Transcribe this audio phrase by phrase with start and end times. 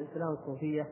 [0.00, 0.88] الإسلام الصوفية.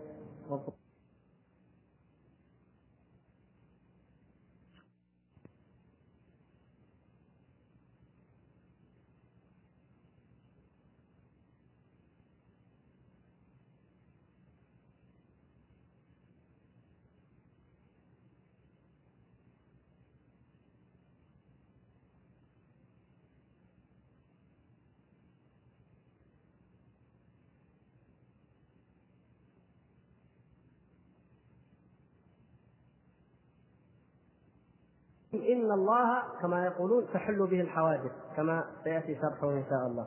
[35.53, 40.07] إن الله كما يقولون تحل به الحوادث كما سيأتي شرحه إن شاء الله.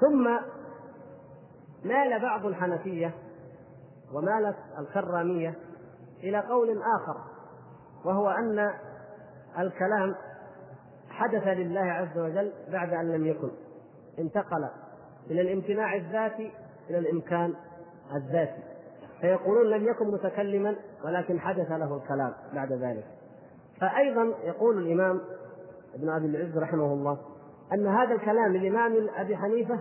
[0.00, 0.24] ثم
[1.84, 3.14] مال بعض الحنفية
[4.14, 5.54] ومالت الكرامية
[6.22, 7.20] إلى قول آخر
[8.04, 8.70] وهو أن
[9.58, 10.14] الكلام
[11.10, 13.50] حدث لله عز وجل بعد أن لم يكن
[14.18, 14.68] انتقل
[15.30, 16.52] من الامتناع الذاتي
[16.90, 17.54] إلى الإمكان
[18.14, 18.62] الذاتي.
[19.20, 23.04] فيقولون لم يكن متكلما ولكن حدث له الكلام بعد ذلك.
[23.80, 25.20] فأيضا يقول الإمام
[25.94, 27.18] ابن أبي العز رحمه الله
[27.72, 29.80] أن هذا الكلام للإمام أبي حنيفة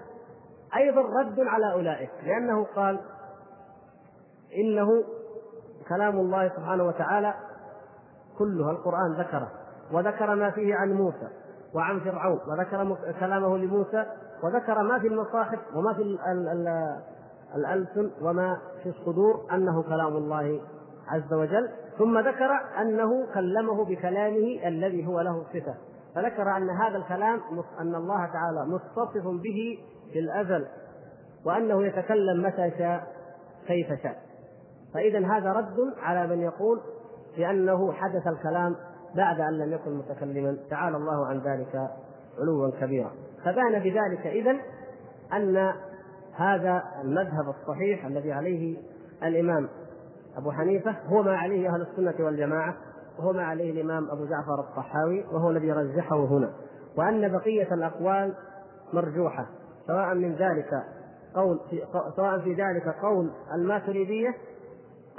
[0.76, 3.00] أيضا رد على أولئك لأنه قال
[4.58, 5.04] إنه
[5.90, 7.34] كلام الله سبحانه وتعالى
[8.38, 9.52] كلها القرآن ذكره
[9.92, 11.28] وذكر ما فيه عن موسى
[11.74, 14.06] وعن فرعون وذكر كلامه لموسى
[14.44, 16.18] وذكر ما في المصاحف وما في
[17.56, 20.62] الألسن وما في الصدور أنه كلام الله
[21.08, 21.70] عز وجل.
[21.98, 22.50] ثم ذكر
[22.82, 25.76] أنه كلمه بكلامه الذي هو له صفة.
[26.16, 27.40] فذكر أن هذا الكلام
[27.80, 29.80] أن الله تعالى متصف به
[30.14, 30.68] في الأزل
[31.46, 33.08] وأنه يتكلم متى شاء
[33.68, 34.16] كيف شاء.
[34.94, 36.82] فاذا هذا رد على من يقول
[37.38, 38.76] بأنه حدث الكلام
[39.16, 40.58] بعد أن لم يكن متكلما.
[40.70, 41.90] تعالى الله عن ذلك
[42.40, 43.12] علوا كبيرا.
[43.46, 44.56] فبان بذلك اذا
[45.34, 45.74] أن
[46.34, 48.78] هذا المذهب الصحيح الذي عليه
[49.24, 49.70] الإمام
[50.38, 52.76] أبو حنيفة هو ما عليه أهل السنة والجماعة
[53.20, 56.54] وهو ما عليه الإمام أبو جعفر الطحاوي وهو الذي رجحه هنا.
[56.98, 58.34] وأن بقية الأقوال
[58.94, 59.46] مرجوحة
[59.88, 60.84] سواء من ذلك
[61.36, 61.84] قول في
[62.16, 64.36] سواء في ذلك قول الماتريدية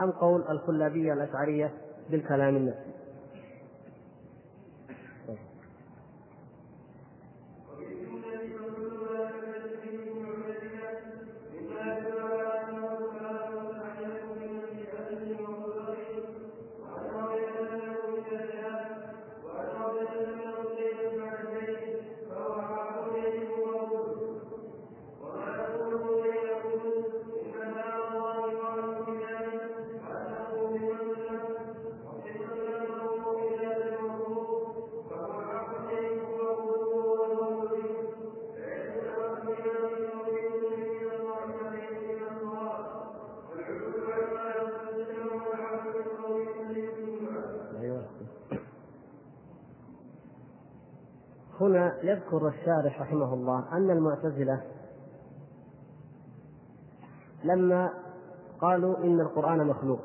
[0.03, 1.70] أم قول الكلابية الأشعرية
[2.10, 2.97] بالكلام النفسي.
[52.08, 54.62] يذكر الشارح رحمه الله أن المعتزلة
[57.44, 57.91] لما
[58.60, 60.00] قالوا إن القرآن مخلوق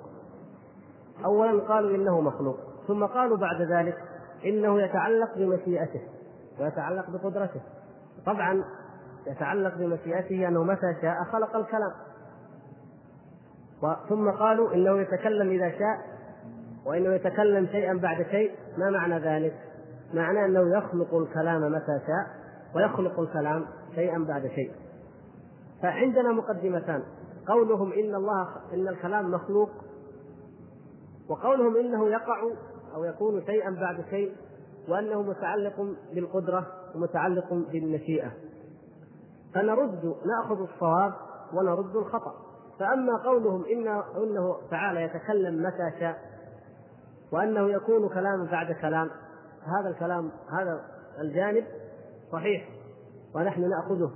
[1.25, 3.97] أولا قالوا إنه مخلوق ثم قالوا بعد ذلك
[4.45, 6.01] إنه يتعلق بمشيئته
[6.59, 7.61] ويتعلق بقدرته
[8.25, 8.63] طبعا
[9.27, 11.91] يتعلق بمشيئته أنه متى شاء خلق الكلام
[14.09, 16.13] ثم قالوا إنه يتكلم إذا شاء
[16.85, 19.72] وإنه يتكلم شيئا بعد شيء ما معنى ذلك؟
[20.13, 22.27] معناه أنه يخلق الكلام متى شاء
[22.75, 23.65] ويخلق الكلام
[23.95, 24.71] شيئا بعد شيء.
[25.81, 27.03] فعندنا مقدمتان.
[27.47, 29.69] قولهم إن الله إن الكلام مخلوق
[31.29, 32.41] وقولهم إنه يقع
[32.95, 34.35] أو يكون شيئا بعد شيء
[34.89, 38.31] وأنه متعلق بالقدرة ومتعلق بالمشيئة.
[39.55, 41.13] فنرد نأخذ الصواب
[41.53, 42.33] ونرد الخطأ.
[42.79, 46.17] فأما قولهم انه إنه تعالى يتكلم متى شاء
[47.31, 49.09] وأنه يكون كلام بعد كلام
[49.65, 50.81] هذا الكلام هذا
[51.19, 51.65] الجانب
[52.31, 52.69] صحيح
[53.35, 54.11] ونحن نأخذه.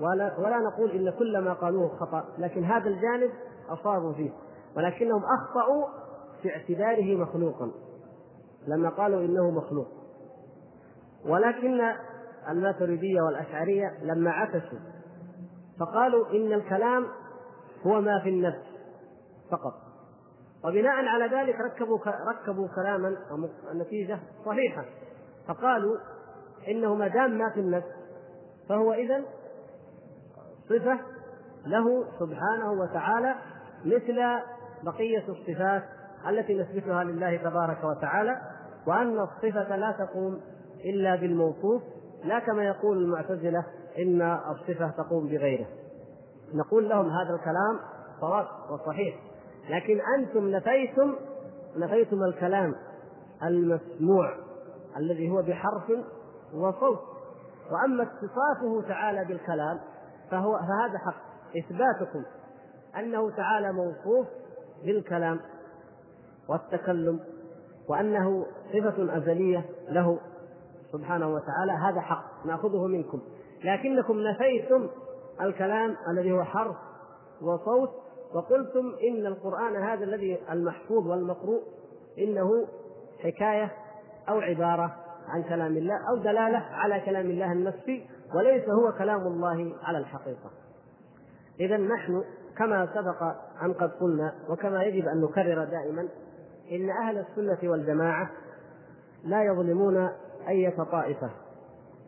[0.00, 3.30] ولا, ولا نقول إن كل ما قالوه خطأ لكن هذا الجانب
[3.68, 4.30] اصابوا فيه
[4.76, 5.86] ولكنهم أخطأوا
[6.42, 7.70] في اعتباره مخلوقا.
[8.66, 9.86] لما قالوا إنه مخلوق.
[11.26, 11.80] ولكن
[12.48, 14.78] الماتريدية والأشعرية لما عكسوا
[15.80, 17.06] فقالوا إن الكلام
[17.86, 18.66] هو ما في النفس
[19.50, 19.85] فقط.
[20.66, 21.98] وبناء على ذلك ركبوا
[22.28, 23.16] ركبوا كلاما
[23.72, 24.84] النتيجه صحيحة.
[25.48, 25.96] فقالوا
[26.68, 27.86] انه ما دام ما في النفس
[28.68, 29.22] فهو اذا
[30.68, 30.98] صفة
[31.66, 33.34] له سبحانه وتعالى
[33.84, 34.42] مثل
[34.82, 35.82] بقية الصفات
[36.28, 38.36] التي نثبتها لله تبارك وتعالى
[38.86, 40.40] وأن الصفة لا تقوم
[40.84, 41.82] إلا بالموصوف
[42.24, 43.64] لا كما يقول المعتزلة
[43.98, 45.66] إن الصفة تقوم بغيره.
[46.54, 47.78] نقول لهم هذا الكلام
[48.20, 49.25] صواب وصحيح.
[49.68, 51.14] لكن أنتم نفيتم
[51.76, 52.74] نفيتم الكلام
[53.42, 54.34] المسموع
[54.96, 55.90] الذي هو بحرف
[56.54, 57.00] وصوت.
[57.72, 59.80] وأما اتصافه تعالى بالكلام
[60.30, 61.26] فهو فهذا حق.
[61.58, 62.22] إثباتكم
[62.98, 64.26] أنه تعالى موصوف
[64.84, 65.40] بالكلام
[66.48, 67.20] والتكلم
[67.88, 70.18] وأنه صفة أزلية له
[70.92, 73.20] سبحانه وتعالى هذا حق نأخذه منكم.
[73.64, 74.88] لكنكم نفيتم
[75.40, 76.76] الكلام الذي هو حرف
[77.42, 81.62] وصوت وقلتم إن القرآن هذا الذي المحفوظ والمقروء
[82.18, 82.66] إنه
[83.18, 83.72] حكاية
[84.28, 84.96] أو عبارة
[85.28, 90.50] عن كلام الله أو دلالة على كلام الله النفسي وليس هو كلام الله على الحقيقة.
[91.60, 92.24] اذا نحن
[92.58, 93.22] كما سبق
[93.62, 96.08] أن قد قلنا وكما يجب أن نكرر دائما
[96.72, 98.30] إن أهل السنة والجماعة
[99.24, 100.08] لا يظلمون
[100.48, 101.30] اية طائفة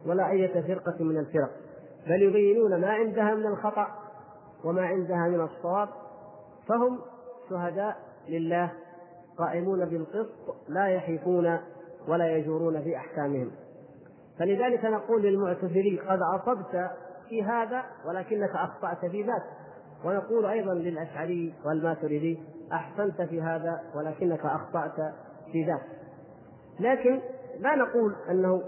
[0.07, 1.51] ولا اية فرقة من الفرق
[2.07, 3.87] بل يبينون ما عندها من الخطأ
[4.65, 5.89] وما عندها من الصواب
[6.69, 6.99] فهم
[7.51, 7.97] شهداء
[8.29, 8.73] لله
[9.39, 11.59] قائمون بالقسط لا يحيفون
[12.09, 13.51] ولا يجورون في أحكامهم.
[14.39, 16.91] فلذلك نقول للمعتزلي قد اصبت
[17.29, 19.43] في هذا ولكنك أخطأت في ذاك.
[20.05, 22.39] ونقول أيضا للأشعري والماتريدي
[22.73, 25.15] أحسنت في هذا ولكنك أخطأت
[25.53, 25.83] في ذاك.
[26.81, 27.21] لكن
[27.59, 28.63] لا نقول أنه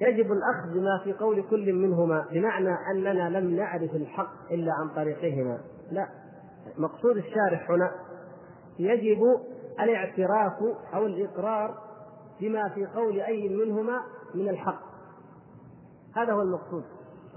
[0.00, 5.58] يجب الأخذ بما في قول كل منهما بمعنى أننا لم نعرف الحق إلا عن طريقهما.
[5.90, 6.25] لا.
[6.78, 7.90] مقصود الشارح هنا
[8.78, 9.18] يجب
[9.80, 10.52] الاعتراف
[10.94, 11.74] أو الإقرار
[12.40, 14.00] بما في قول أي منهما
[14.34, 14.82] من الحق.
[16.16, 16.84] هذا هو المقصود.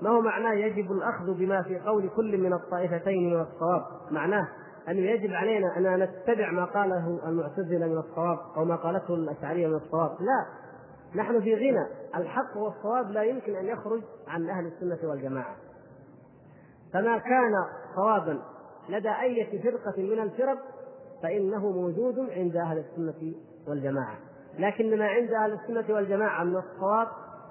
[0.01, 4.47] ما هو معناه يجب الأخذ بما في قول كل من الطائفتين من الصواب؟ معناه
[4.89, 9.75] انه يجب علينا أن نتبع ما قاله المعتزلة من الصواب أو ما قالته الأشعرية من
[9.75, 10.11] الصواب.
[10.19, 10.45] لا
[11.15, 11.87] نحن في غنى.
[12.15, 15.55] الحق والصواب لا يمكن أن يخرج عن أهل السنة والجماعة.
[16.93, 17.51] فما كان
[17.95, 18.39] صوابا
[18.89, 20.57] لدى أي فرقة من الفرق
[21.23, 23.33] فإنه موجود عند أهل السنة
[23.67, 24.17] والجماعة.
[24.59, 27.07] لكن ما عند أهل السنة والجماعة من الصواب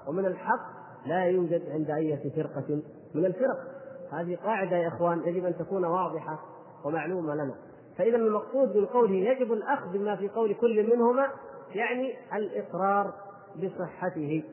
[0.07, 2.81] ومن الحق لا يوجد عند أي فرقة
[3.15, 3.57] من الفرق.
[4.11, 6.39] هذه قاعدة يا إخوان يجب أن تكون واضحة
[6.85, 7.55] ومعلومة لنا.
[7.97, 11.27] فإذا المقصود من قوله يجب الأخذ بما في قول كل منهما
[11.75, 13.13] يعني الإقرار
[13.55, 14.43] بصحته.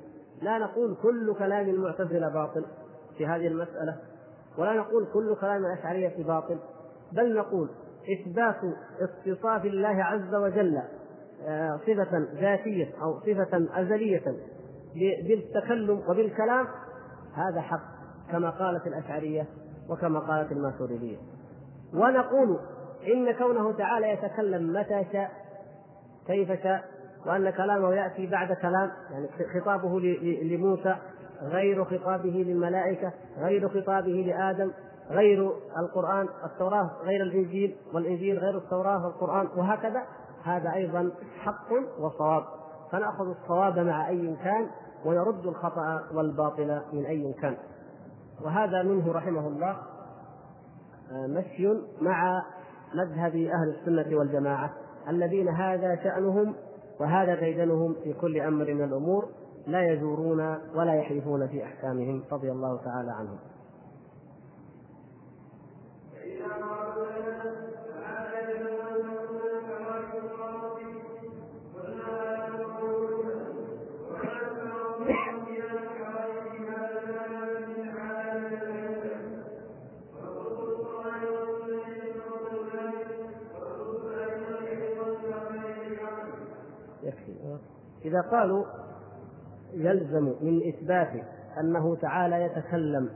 [0.43, 2.65] لا نقول كل كلام المعتزلة باطل
[3.19, 3.97] في هذه المسألة.
[4.59, 6.59] ولا نقول كل كلام الاشعريه باطل
[7.13, 7.69] بل نقول
[8.13, 8.57] إثبات
[9.01, 10.83] اتصاف الله عز وجل
[11.47, 14.25] آه، صفة ذاتية أو صفة أزلية
[15.29, 16.67] بالتكلم وبالكلام
[17.35, 17.97] هذا حق
[18.33, 19.47] كما قالت الأشعرية
[19.91, 21.17] وكما قالت الماتريدية
[21.95, 22.59] ونقول
[23.15, 25.31] إن كونه تعالى يتكلم متى شاء
[26.27, 26.85] كيف شاء
[27.27, 29.29] وأن كلامه يأتي بعد كلام يعني
[29.61, 30.01] خطابه
[30.43, 30.97] لموسى
[31.43, 34.71] غير خطابه للملائكة غير خطابه لآدم
[35.11, 40.03] غير القرآن التوراة غير الإنجيل والإنجيل غير التوراة والقرآن وهكذا.
[40.45, 41.11] هذا أيضا
[41.41, 41.69] حق
[42.01, 42.45] وصواب.
[42.93, 44.67] فنأخذ الصواب مع أي كان
[45.05, 47.57] ونرد الخطأ والباطل من أي كان
[48.45, 49.77] وهذا منه رحمه الله
[51.13, 51.69] آه، مشي
[52.01, 52.43] مع
[52.95, 54.71] مذهب أهل السنة والجماعة
[55.09, 56.55] الذين هذا شأنهم
[57.01, 59.29] وهذا ديدنهم في كل أمر من الأمور.
[59.67, 63.39] لا يزورون ولا يحلفون في أحكامهم رضي الله تعالى عنهم.
[88.05, 88.65] إذا قالوا
[89.77, 91.13] يلزم من إثبات
[91.61, 93.09] أنه تعالى يتكلم.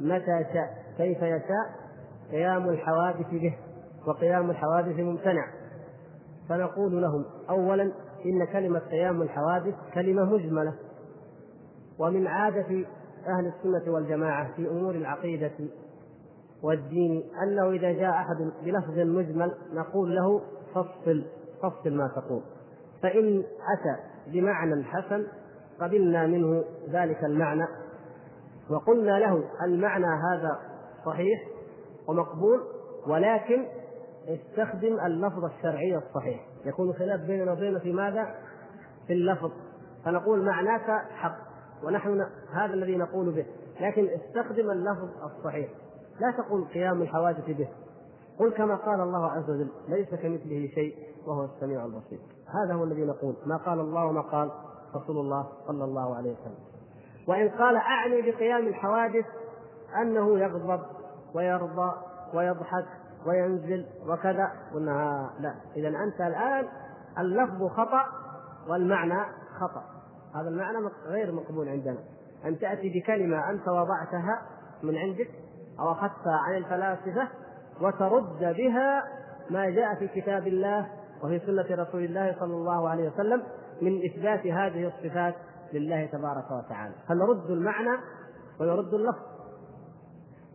[0.00, 1.82] متى شاء؟ كيف يشاء؟
[2.30, 3.56] قيام الحوادث به
[4.06, 5.46] وقيام الحوادث ممتنع.
[6.48, 7.82] فنقول لهم أولا
[8.26, 10.74] إن كلمة قيام الحوادث كلمة مجملة.
[11.98, 12.86] ومن عادة
[13.26, 15.52] أهل السنة والجماعة في أمور العقيدة
[16.62, 20.40] والدين أنه إذا جاء أحد بلفظ مجمل نقول له
[20.74, 21.24] فصل
[21.62, 22.42] فصل ما تقول.
[23.02, 25.26] فإن أتى بمعنى حسن
[25.80, 27.66] قبلنا منه ذلك المعنى
[28.70, 30.58] وقلنا له المعنى هذا
[31.06, 31.40] صحيح
[32.08, 32.60] ومقبول
[33.06, 33.66] ولكن
[34.28, 36.46] استخدم اللفظ الشرعي الصحيح.
[36.64, 38.34] يكون خلاف بيننا وبينه في ماذا؟
[39.06, 39.50] في اللفظ.
[40.04, 41.36] فنقول معناك حق
[41.84, 43.46] ونحن هذا الذي نقول به.
[43.80, 45.70] لكن استخدم اللفظ الصحيح.
[46.20, 47.68] لا تقول قيام الحوادث به.
[48.38, 50.94] قل كما قال الله عز وجل ليس كمثله شيء
[51.26, 52.18] وهو السميع البصير.
[52.46, 53.36] هذا هو الذي نقول.
[53.46, 54.50] ما قال الله وما قال.
[54.96, 56.72] رسول الله صلى الله عليه وسلم
[57.28, 59.24] وإن قال أعني بقيام الحوادث
[60.02, 60.80] أنه يغضب
[61.34, 61.92] ويرضى
[62.34, 62.86] ويضحك
[63.26, 66.68] وينزل وكذا قلنا لا اذا انت الان
[67.18, 68.04] اللفظ خطا
[68.68, 69.24] والمعنى
[69.60, 69.84] خطا
[70.34, 71.98] هذا المعنى غير مقبول عندنا
[72.44, 74.42] ان تاتي بكلمه انت وضعتها
[74.82, 75.30] من عندك
[75.80, 77.28] أو اخذتها عن الفلاسفه
[77.80, 79.04] وترد بها
[79.50, 80.88] ما جاء في كتاب الله
[81.24, 83.42] وفي سنه رسول الله صلى الله عليه وسلم
[83.82, 85.34] من إثبات هذه الصفات
[85.72, 86.94] لله تبارك وتعالى.
[87.08, 87.98] فنرد المعنى
[88.60, 89.32] ونرد اللفظ.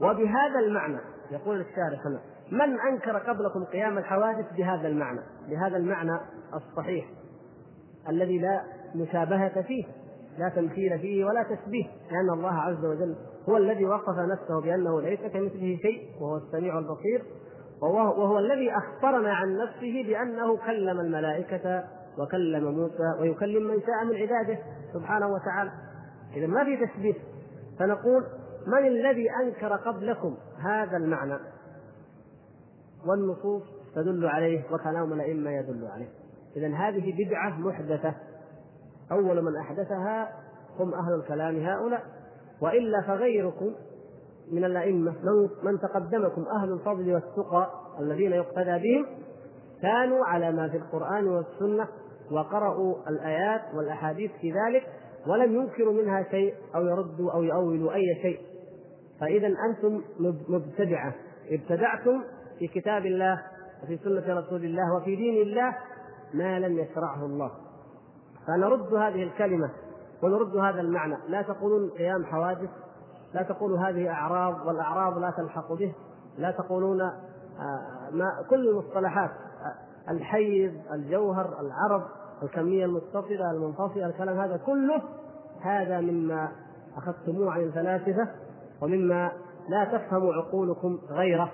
[0.02, 1.00] وبهذا المعنى
[1.32, 2.20] يقول الشارح هنا
[2.52, 6.20] من أنكر قبلكم قيام الحوادث بهذا المعنى؟ بهذا المعنى
[6.54, 7.06] الصحيح
[8.10, 8.64] الذي لا
[8.96, 9.84] مشابهة فيه
[10.38, 13.16] لا تمثيل فيه ولا تشبيه لأن الله عز وجل
[13.50, 17.24] هو الذي وصف نفسه بأنه ليس كمثله شيء وهو السميع البصير
[17.82, 21.84] وهو, وهو الذي أخبرنا عن نفسه بأنه كلم الملائكة
[22.20, 24.60] وكلم موسى ويكلم من شاء من عباده
[24.94, 25.72] سبحانه وتعالى.
[26.36, 27.14] اذا ما في تشبيه
[27.80, 28.24] فنقول
[28.68, 31.38] من الذي أنكر قبلكم هذا المعنى؟
[33.08, 33.64] والنصوص
[33.96, 36.10] تدل عليه وكلام الأئمة يدل عليه.
[36.56, 38.14] اذا هذه بدعة محدثة.
[39.12, 40.34] أول من أحدثها
[40.80, 42.04] هم أهل الكلام هؤلاء.
[42.62, 43.74] وإلا فغيركم
[44.52, 45.14] من الأئمة
[45.64, 49.06] من تقدمكم أهل الفضل والتقى الذين يقتدى بهم
[49.82, 51.88] كانوا على ما في القرآن والسنة
[52.32, 54.88] وقرأوا الآيات والأحاديث في ذلك
[55.28, 58.40] ولم ينكروا منها شيء أو يردوا أو يؤولوا أي شيء.
[59.20, 60.02] فإذا أنتم
[60.50, 61.14] مبتدعة.
[61.52, 62.24] ابتدعتم
[62.60, 63.42] في كتاب الله
[63.84, 65.76] وفي سنة رسول الله وفي دين الله
[66.34, 67.52] ما لم يشرعه الله.
[68.48, 69.70] فنرد هذه الكلمة
[70.24, 71.18] ونرد هذا المعنى.
[71.28, 72.70] لا تقولون قيام حوادث
[73.34, 75.94] لا تقولوا هذه أعراض والأعراض لا تلحق به
[76.38, 79.32] لا تقولون آه، ما كل المصطلحات.
[80.10, 82.04] الحيز الجوهر العرض
[82.44, 85.02] الكمية المتصلة المنفصلة الكلام هذا كله
[85.62, 86.52] هذا مما
[86.98, 88.28] أخذتموه عن الفلاسفة
[88.82, 89.32] ومما
[89.70, 91.52] لا تفهم عقولكم غيره.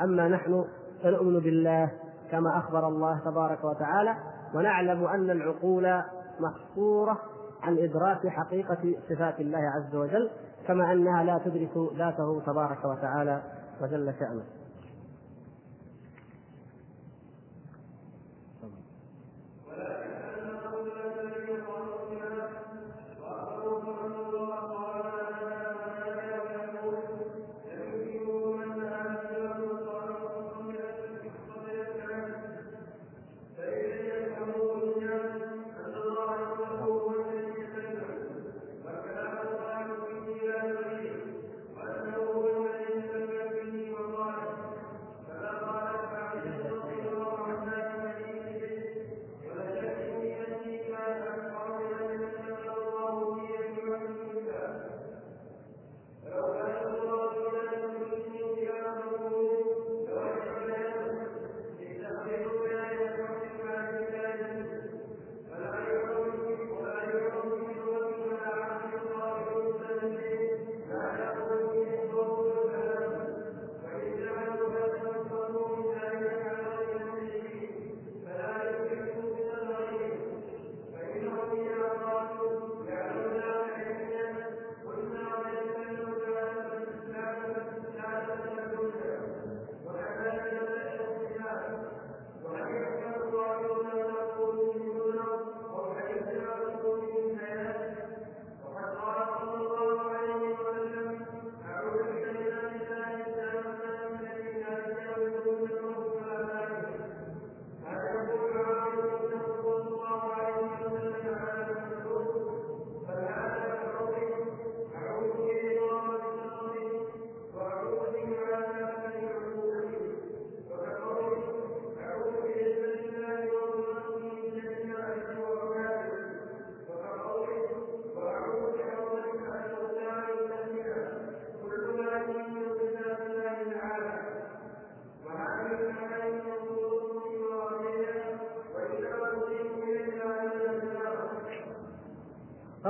[0.00, 0.64] أما نحن
[1.02, 1.90] فنؤمن بالله
[2.30, 4.14] كما أخبر الله تبارك وتعالى
[4.54, 6.02] ونعلم أن العقول
[6.40, 7.18] محصورة
[7.62, 10.30] عن إدراك حقيقة صفات الله عز وجل
[10.66, 13.42] كما أنها لا تدرك ذاته تبارك وتعالى
[13.82, 14.63] وجل شأنه.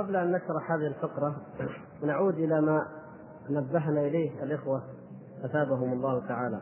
[0.05, 1.35] قبل أن نشرح هذه الفقرة
[2.03, 2.87] نعود إلى ما
[3.49, 4.81] نبهنا إليه الإخوة
[5.45, 6.61] أثابهم الله تعالى.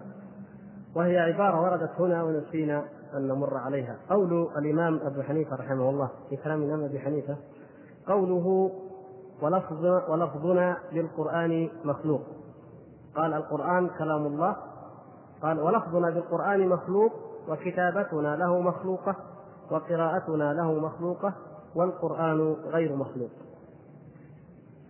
[0.96, 2.84] وهي عبارة وردت هنا ونسينا
[3.14, 3.98] أن نمر عليها.
[4.10, 7.38] قول الإمام أبو حنيفة رحمه الله في كلام الإمام أبي حنيفة
[8.08, 8.72] قوله
[9.42, 12.22] ولفظ ولفظنا للقرآن مخلوق
[13.16, 14.56] قال القرآن كلام الله
[15.42, 17.12] قال ولفظنا بالقرآن مخلوق
[17.50, 19.16] وكتابتنا له مخلوقة
[19.72, 21.34] وقراءتنا له مخلوقة
[21.75, 23.30] والقرآن غير مخلوق.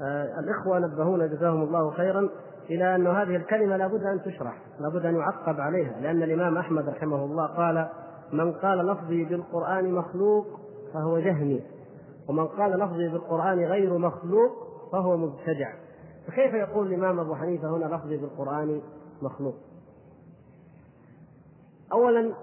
[0.02, 2.30] آه الإخوة نبهونا جزاهم الله خيرا
[2.70, 7.26] إلى أن هذه الكلمة لابد أن تشرح لابد أن يعقب عليها لأن الإمام أحمد رحمه
[7.26, 7.90] الله قال
[8.32, 10.46] من قال لفظي بالقرآن مخلوق
[10.94, 11.62] فهو جهمي
[12.30, 14.52] ومن قال لفظي بالقرآن غير مخلوق
[14.92, 15.74] فهو مبتدع.
[16.28, 18.82] فكيف يقول الإمام أبو حنيفة هنا لفظي بالقرآن
[19.22, 19.56] مخلوق؟
[21.94, 22.34] أولا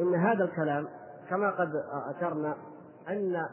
[0.00, 0.86] إن هذا الكلام
[1.30, 1.84] كما قد
[2.16, 2.56] أشرنا
[3.08, 3.46] أن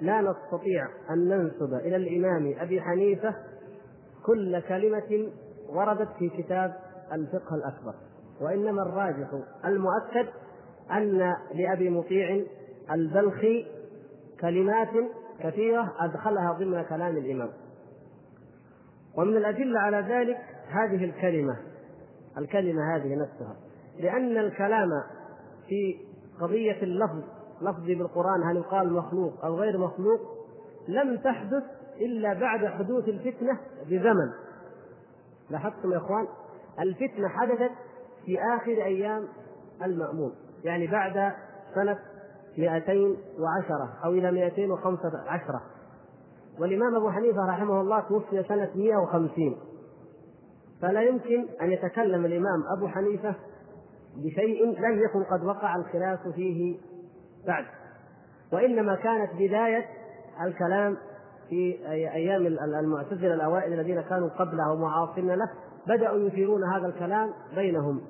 [0.00, 3.34] لا نستطيع أن ننسب إلى الإمام أبي حنيفة
[4.26, 5.32] كل كلمة
[5.68, 6.74] وردت في كتاب
[7.12, 7.94] الفقه الأكبر
[8.40, 9.28] وإنما الراجح
[9.64, 10.26] المؤكد
[10.90, 12.44] أن لأبي مطيع
[12.90, 13.66] البلخي
[14.40, 14.90] كلمات
[15.40, 17.50] كثيرة أدخلها ضمن كلام الإمام.
[19.16, 21.56] ومن الأدلة على ذلك هذه الكلمة
[22.38, 23.56] الكلمة هذه نفسها
[23.98, 24.88] لأن الكلام
[25.68, 25.96] في
[26.40, 27.22] قضية اللفظ
[27.62, 30.20] لفظي بالقرآن هل يقال مخلوق أو غير مخلوق؟
[30.88, 31.64] لم تحدث
[32.00, 33.58] إلا بعد حدوث الفتنة
[33.90, 34.30] بزمن.
[35.50, 36.26] لاحظتم يا إخوان؟
[36.80, 37.70] الفتنة حدثت
[38.24, 39.28] في آخر أيام
[39.84, 40.32] المأمون
[40.64, 41.32] يعني بعد
[41.74, 41.98] سنة
[42.58, 43.18] 210
[44.04, 45.60] أو إلى 215
[46.60, 49.56] والإمام أبو حنيفة رحمه الله توفي سنة 150
[50.82, 53.34] فلا يمكن أن يتكلم الإمام أبو حنيفة
[54.16, 56.78] بشيء لم يكن قد وقع الخلاف فيه
[57.46, 57.64] بعد.
[58.52, 59.86] وإنما كانت بداية
[60.46, 60.96] الكلام
[61.48, 62.46] في أيام
[62.80, 65.50] المعتزلة الأوائل الذين كانوا قبله ومعاصرين له
[65.86, 68.00] بدأوا يثيرون هذا الكلام بينهم.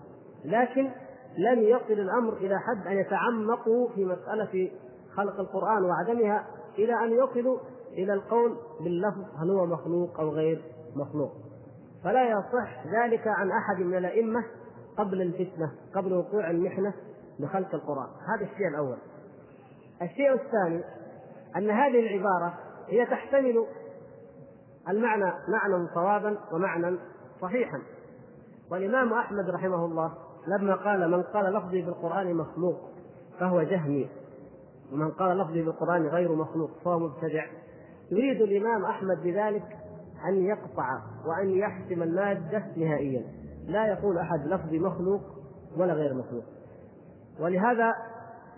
[0.44, 0.90] لكن
[1.38, 4.70] لم يصل الأمر إلى حد أن يتعمقوا في مسألة
[5.16, 6.46] خلق القرآن وعدمها
[6.78, 7.58] إلى أن يصلوا
[7.92, 10.62] إلى القول باللفظ هل هو مخلوق أو غير
[10.96, 11.32] مخلوق.
[12.04, 14.44] فلا يصح ذلك عن أحد من الأئمة
[14.98, 16.94] قبل الفتنة قبل وقوع المحنة
[17.40, 18.08] بخلق القرآن.
[18.34, 18.96] هذا الشيء الأول.
[20.02, 20.84] الشيء الثاني
[21.56, 22.54] أن هذه العبارة
[22.88, 23.66] هي تحتمل
[24.88, 26.96] المعنى معنى صوابا ومعنى
[27.40, 27.78] صحيحا.
[28.70, 30.14] والإمام أحمد رحمه الله
[30.46, 32.76] لما قال من قال لفظي بالقرآن مخلوق
[33.40, 34.08] فهو جهمي
[34.92, 37.46] ومن قال لفظي بالقرآن غير مخلوق فهو مبتدع
[38.10, 39.76] يريد الإمام أحمد بذلك
[40.28, 43.22] أن يقطع وأن يحسم المادة نهائيا.
[43.66, 45.20] لا يقول أحد لفظي مخلوق
[45.76, 46.44] ولا غير مخلوق.
[47.40, 47.94] ولهذا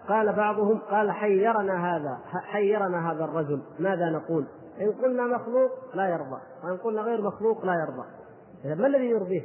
[0.09, 4.47] قال بعضهم قال حيرنا هذا حيرنا هذا الرجل ماذا نقول؟
[4.81, 8.09] إن قلنا مخلوق لا يرضى وإن قلنا غير مخلوق لا يرضى.
[8.65, 9.43] إذا ما الذي يرضيه؟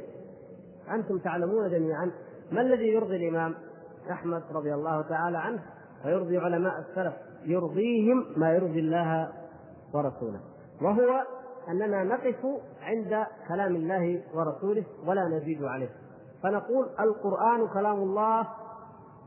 [0.90, 2.10] أنتم تعلمون جميعا.
[2.52, 3.54] ما الذي يرضي الإمام
[4.10, 5.62] أحمد رضي الله تعالى عنه؟
[6.04, 9.28] ويرضي علماء السلف يرضيهم ما يرضي الله
[9.94, 10.40] ورسوله.
[10.82, 11.22] وهو
[11.68, 12.46] أننا نقف
[12.82, 15.90] عند كلام الله ورسوله ولا نزيد عليه.
[16.42, 18.46] فنقول القرآن كلام الله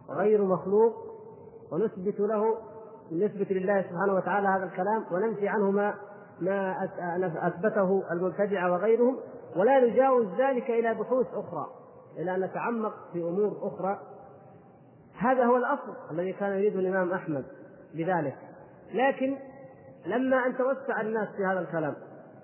[0.09, 1.14] غير مخلوق
[1.71, 2.57] ونثبت له
[3.11, 5.93] نثبت لله سبحانه وتعالى هذا الكلام وننفي عنه ما
[6.41, 6.89] ما
[7.47, 9.17] أثبته المبتدعه وغيرهم
[9.55, 11.67] ولا نجاوز ذلك إلى بحوث أخرى
[12.17, 13.99] إلى أن نتعمق في أمور أخرى.
[15.17, 17.45] هذا هو الأصل الذي كان يريده الإمام أحمد
[17.93, 18.35] بذلك.
[18.93, 19.37] لكن
[20.05, 21.95] لما أن توسع الناس في هذا الكلام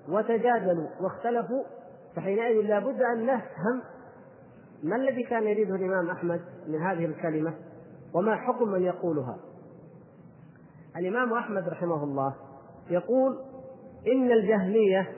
[0.09, 1.63] وتجادلوا واختلفوا
[2.15, 3.81] فحينئذ لابد أن نفهم
[4.83, 7.53] ما الذي كان يريده الإمام أحمد من هذه الكلمة.
[8.13, 9.37] وما حكم من يقولها.
[10.97, 12.35] الإمام أحمد رحمه الله
[12.89, 13.39] يقول
[14.07, 15.11] إن الجهمية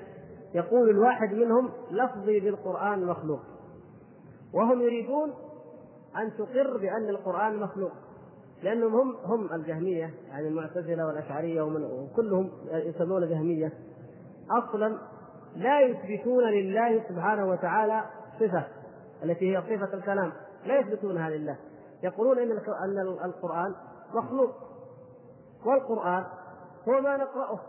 [0.55, 3.39] يقول الواحد منهم لفظي بالقرآن مخلوق.
[4.53, 5.33] وهم يريدون
[6.17, 7.91] أن تقر بأن القرآن مخلوق
[8.63, 13.73] لأنهم هم هم الجهمية يعني المعتزلة والأشعرية وكلهم يسمون جهمية.
[14.51, 14.97] أصلا
[15.55, 18.03] لا يثبتون لله سبحانه وتعالى
[18.39, 18.67] صفة
[19.23, 20.31] التي هي صفة الكلام.
[20.65, 21.57] لا يثبتونها لله.
[22.03, 23.75] يقولون إن أن القرآن
[24.13, 24.49] مخلوق.
[25.65, 26.25] والقرآن
[26.89, 27.59] هو ما نقرأه.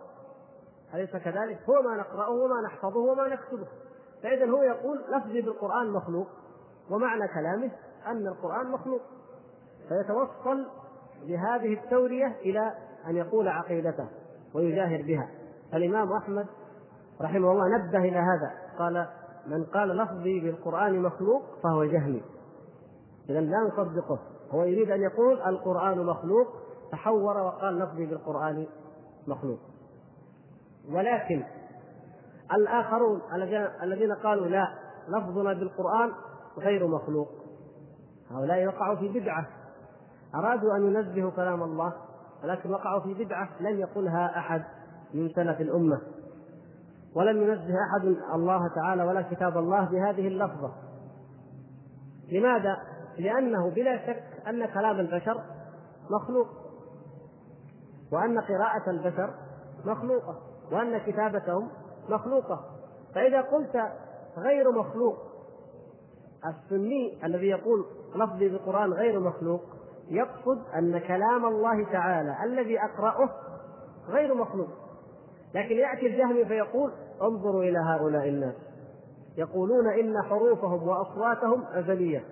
[0.94, 3.66] أليس كذلك؟ هو ما نقرأه وما نحفظه وما نكتبه.
[4.22, 6.26] فإذا هو يقول لفظي بالقرآن مخلوق
[6.90, 7.70] ومعنى كلامه
[8.06, 9.00] أن القرآن مخلوق.
[9.88, 10.66] فيتوصل
[11.26, 12.74] بهذه التورية إلى
[13.06, 14.08] أن يقول عقيدته
[14.54, 15.28] ويجاهر بها.
[15.74, 16.46] الإمام أحمد
[17.20, 18.52] رحمه الله نبه إلى هذا.
[18.78, 19.08] قال
[19.46, 22.22] من قال لفظي بالقرآن مخلوق فهو جهمي.
[23.30, 24.18] إذا لا نصدقه.
[24.50, 26.46] هو يريد أن يقول القرآن مخلوق
[26.92, 28.66] تحور وقال لفظي بالقرآن
[29.26, 29.58] مخلوق.
[30.92, 31.44] ولكن
[32.54, 33.20] الآخرون
[33.82, 34.68] الذين قالوا لا
[35.08, 36.12] لفظنا بالقرآن
[36.58, 37.28] غير مخلوق.
[38.30, 39.46] هؤلاء وقعوا في بدعة.
[40.34, 41.92] أرادوا أن ينزهوا كلام الله
[42.44, 44.64] ولكن وقعوا في بدعة لم يقلها أحد
[45.14, 46.00] من سلف الأمة.
[47.14, 50.72] ولم ينزه أحد الله تعالى ولا كتاب الله بهذه اللفظة.
[52.32, 52.76] لماذا؟
[53.18, 55.40] لأنه بلا شك أن كلام البشر
[56.10, 56.48] مخلوق
[58.12, 59.34] وأن قراءة البشر
[59.84, 60.38] مخلوقة
[60.72, 61.68] وأن كتابتهم
[62.08, 62.60] مخلوقة.
[63.14, 63.82] فإذا قلت
[64.38, 65.16] غير مخلوق
[66.46, 67.84] السني الذي يقول
[68.16, 69.60] لفظي بالقرآن غير مخلوق
[70.08, 73.30] يقصد أن كلام الله تعالى الذي أقرأه
[74.08, 74.68] غير مخلوق.
[75.54, 78.54] لكن يأتي الجهمي فيقول انظروا إلى هؤلاء الناس
[79.36, 82.24] يقولون إن حروفهم وأصواتهم أزلية.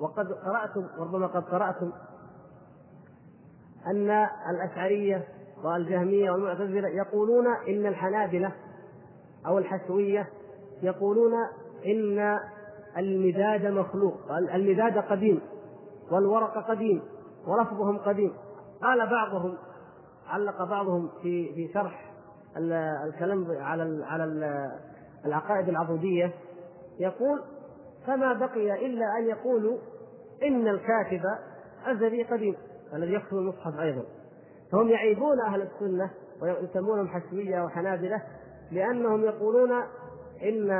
[0.00, 1.92] وقد قرأتم ربما قد قرأتم
[3.86, 5.24] أن الأشعرية
[5.64, 8.52] والجهمية والمعتزلة يقولون إن الحنابلة
[9.46, 10.28] أو الحشوية
[10.82, 11.32] يقولون
[11.86, 12.38] إن
[12.98, 15.40] المداد مخلوق المداد قديم
[16.10, 17.02] والورق قديم
[17.46, 18.32] ولفظهم قديم.
[18.82, 19.56] قال بعضهم
[20.28, 22.10] علق بعضهم في في شرح
[23.06, 24.24] الكلام على على
[25.24, 26.32] العقائد العبودية
[26.98, 27.42] يقول
[28.06, 29.78] فما بقي إلا أن يقولوا
[30.42, 31.22] إن الكاتب
[31.86, 32.56] أزلي قديم
[32.94, 34.04] الذي يكتب المصحف أيضا.
[34.72, 36.10] فهم يعيبون أهل السنة
[36.42, 38.22] ويسمونهم حشوية وحنابلة
[38.72, 39.72] لأنهم يقولون
[40.42, 40.70] إن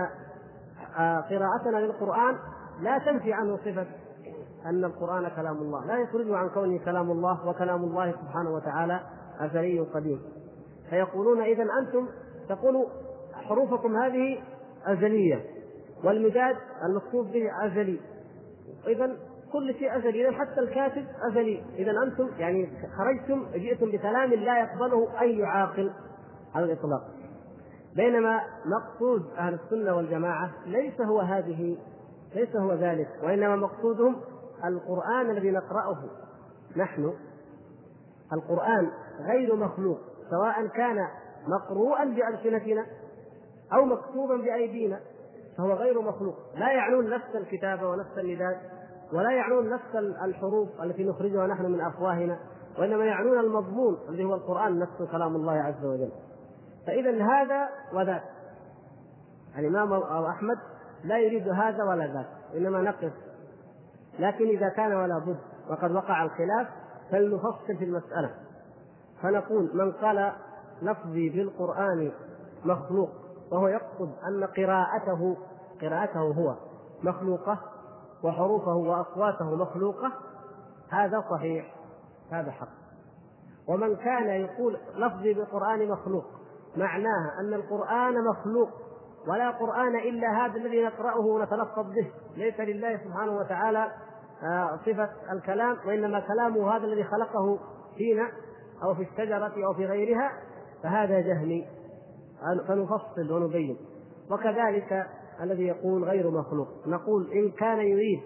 [0.99, 2.39] آه، قراءتنا للقرآن
[2.81, 3.87] لا تنفي عنه صفة
[4.67, 9.01] أن القرآن كلام الله لا يخرجه عن كونه كلام الله وكلام الله سبحانه وتعالى
[9.41, 10.21] أزلي قديم.
[10.91, 12.09] فيقولون إذا أنتم
[12.49, 12.87] تقولوا
[13.33, 14.43] حروفكم هذه
[14.87, 15.54] أزلية.
[16.05, 18.01] والمداد المكتوب به أزلي.
[18.87, 19.17] إذا
[19.53, 20.29] كل شيء أزلي.
[20.29, 21.63] إذا حتى الكاتب أزلي.
[21.77, 25.93] إذا أنتم يعني خرجتم جئتم بكلام لا يقبله أي عاقل
[26.55, 27.03] على الإطلاق.
[27.97, 31.79] بينما مقصود أهل السنة والجماعة ليس هو هذه
[32.35, 34.21] ليس هو ذلك وإنما مقصودهم
[34.65, 36.05] القرآن الذي نقرأه
[36.77, 37.13] نحن.
[38.33, 38.91] القرآن
[39.21, 39.99] غير مخلوق
[40.31, 41.09] سواء كان
[41.49, 42.87] مقروءا بألسنتنا
[43.73, 45.01] أو مكتوبا بأيدينا.
[45.57, 46.35] فهو غير مخلوق.
[46.55, 48.57] لا يعنون نفس الكتابة ونفس المداد
[49.13, 52.39] ولا يعنون نفس الحروف التي نخرجها نحن من أفواهنا
[52.79, 56.11] وإنما يعنون المضمون الذي هو القرآن نفسه كلام الله عز وجل.
[56.87, 58.23] فإذا هذا وذاك.
[59.59, 60.59] الإمام أو أحمد
[61.05, 63.13] لا يريد هذا ولا ذاك إنما نقف.
[64.19, 65.39] لكن إذا كان ولا بد
[65.71, 66.69] وقد وقع الخلاف
[67.11, 68.31] فلنفصل في المسألة.
[69.23, 70.33] فنقول من قال
[70.83, 72.13] لفظي بالقرآن
[72.65, 73.11] مخلوق
[73.53, 75.37] وهو يقصد أن قراءته
[75.81, 76.55] قراءته هو
[77.03, 77.59] مخلوقة
[78.25, 80.13] وحروفه وأصواته مخلوقة
[80.91, 81.75] هذا صحيح
[82.33, 82.69] هذا حق.
[83.69, 86.25] ومن كان يقول لفظي بالقرآن مخلوق
[86.77, 88.69] معناها أن القرآن مخلوق
[89.29, 93.93] ولا قرآن إلا هذا الذي نقرأه ونتلفظ به ليس لله سبحانه وتعالى
[94.43, 97.59] آه، صفة الكلام وإنما كلامه هذا الذي خلقه
[97.97, 98.29] فينا
[98.83, 100.33] أو في الشجرة أو في غيرها
[100.83, 101.67] فهذا جهلي.
[102.69, 103.77] فنفصل ونبين.
[104.31, 105.07] وكذلك
[105.43, 106.69] الذي يقول غير مخلوق.
[106.87, 108.21] نقول إن كان يريد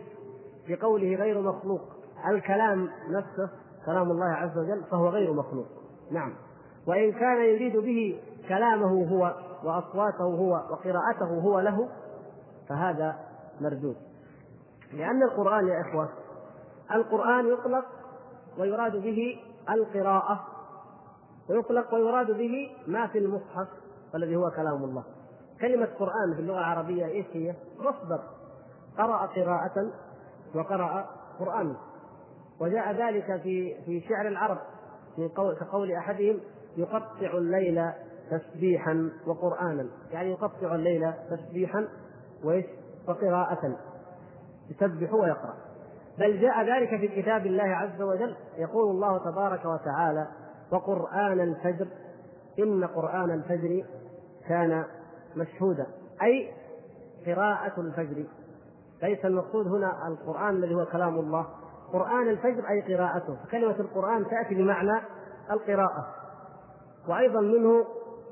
[0.68, 1.80] بقوله غير مخلوق
[2.28, 3.50] الكلام نفسه
[3.86, 5.66] كلام الله عز وجل فهو غير مخلوق.
[6.10, 6.34] نعم.
[6.86, 11.88] وإن كان يريد به كلامه هو وأصواته هو وقراءته هو له
[12.68, 13.16] فهذا
[13.60, 13.96] مردود.
[14.92, 16.08] لأن القرآن يا إخوة
[16.94, 17.84] القرآن يطلق
[18.58, 19.40] ويراد به
[19.70, 20.46] القراءة
[21.50, 23.68] ويطلق ويراد به ما في المصحف
[24.14, 25.04] والذي هو كلام الله.
[25.60, 28.20] كلمة قرآن في اللغة العربية إيش هي؟ مصدر.
[28.98, 29.90] قرأ قراءة
[30.54, 31.06] وقرأ
[31.38, 31.76] قرآن.
[32.60, 34.58] وجاء ذلك في في شعر العرب
[35.16, 36.40] في قول كقول أحدهم
[36.76, 37.90] يقطع الليل
[38.30, 39.86] تسبيحا وقرآنا.
[40.12, 41.88] يعني يقطع الليل تسبيحا
[42.44, 42.66] وإيش؟
[43.08, 43.76] وقراءة.
[44.70, 45.54] يسبح ويقرأ.
[46.18, 48.36] بل جاء ذلك في كتاب الله عز وجل.
[48.56, 50.28] يقول الله تبارك وتعالى
[50.72, 51.86] وقرآن الفجر
[52.58, 53.84] إن قرآن الفجر
[54.48, 54.84] كان
[55.36, 55.86] مشهودا.
[56.22, 56.50] أي
[57.26, 58.24] قراءة الفجر.
[59.02, 61.46] ليس المقصود هنا القرآن الذي هو كلام الله.
[61.92, 63.36] قرآن الفجر أي قراءته.
[63.50, 65.00] كلمة القرآن تأتي بمعنى
[65.50, 66.06] القراءة.
[67.08, 67.84] وأيضا منه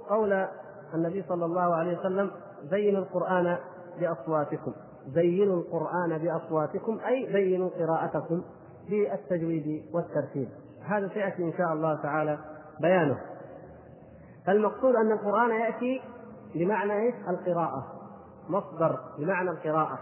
[0.09, 0.47] قول
[0.95, 2.31] النبي صلى الله عليه وسلم
[2.71, 3.59] زينوا القرآن
[4.01, 4.73] بأصواتكم.
[5.07, 6.99] زينوا القرآن بأصواتكم.
[7.07, 8.43] أي زينوا قراءتكم
[8.91, 10.49] بالتجويد والترتيب.
[10.83, 12.39] هذا سيأتي إن شاء الله تعالى
[12.81, 13.36] بيانه.
[14.47, 16.03] فالمقصود أن القرآن يأتي
[16.55, 17.87] بمعنى إيش؟ القراءة.
[18.49, 19.99] مصدر بمعنى القراءة.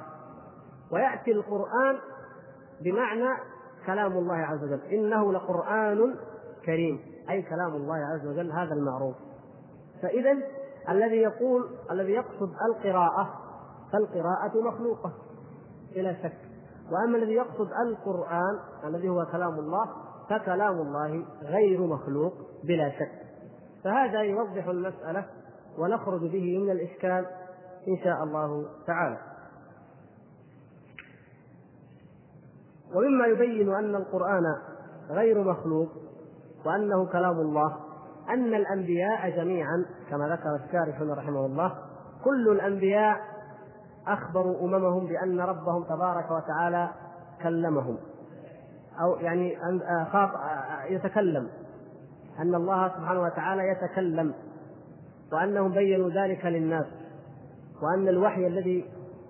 [0.92, 1.98] ويأتي القرآن
[2.80, 3.28] بمعنى
[3.86, 4.80] كلام الله عز وجل.
[4.80, 6.14] إنه لقرآن
[6.64, 7.00] كريم.
[7.30, 9.14] أي كلام الله عز وجل هذا المعروف.
[10.02, 10.36] فإذا
[10.88, 13.40] الذي يقول الذي يقصد القراءة
[13.92, 15.12] فالقراءة مخلوقة
[15.94, 16.38] بلا شك.
[16.92, 19.86] وأما الذي يقصد القرآن الذي هو كلام الله
[20.30, 22.32] فكلام الله غير مخلوق
[22.64, 23.23] بلا شك.
[23.84, 25.24] فهذا يوضح المسألة
[25.78, 27.26] ونخرج به من الإشكال
[27.88, 29.18] إن شاء الله تعالى.
[32.94, 34.42] ومما يبين أن القرآن
[35.10, 35.88] غير مخلوق
[36.66, 37.76] وأنه كلام الله
[38.28, 41.74] أن الأنبياء جميعا كما ذكر الشارح رحمه الله
[42.24, 43.20] كل الأنبياء
[44.06, 46.90] أخبروا أممهم بأن ربهم تبارك وتعالى
[47.42, 47.98] كلمهم.
[49.00, 49.56] أو يعني
[50.12, 50.30] خاف
[50.88, 51.48] يتكلم.
[52.38, 54.34] أن الله سبحانه وتعالى يتكلم
[55.32, 56.86] وأنهم بينوا ذلك للناس
[57.82, 58.84] وأن الوحي الذي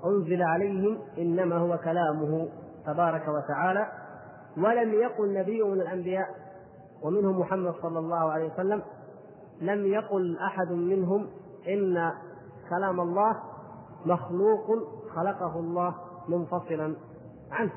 [0.05, 2.49] أنزل عليهم إنما هو كلامه
[2.87, 3.87] تبارك وتعالى
[4.57, 6.27] ولم يقل نبي من الأنبياء
[7.03, 8.83] ومنهم محمد صلى الله عليه وسلم
[9.61, 11.27] لم يقل أحد منهم
[11.69, 12.12] إن
[12.71, 13.37] كلام الله
[14.07, 14.67] مخلوق
[15.14, 15.95] خلقه الله
[16.29, 16.97] منفصلا
[17.51, 17.73] عنه.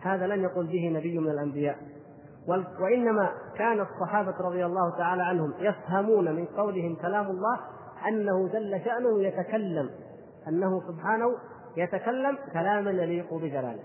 [0.00, 1.76] هذا لم يقل به نبي من الأنبياء.
[2.80, 7.60] وإنما كان الصحابة رضي الله تعالى عنهم يفهمون من قولهم كلام الله
[8.08, 9.90] أنه جل شأنه يتكلم
[10.48, 11.36] أنه سبحانه
[11.76, 13.82] يتكلم كلاما يليق بجلاله.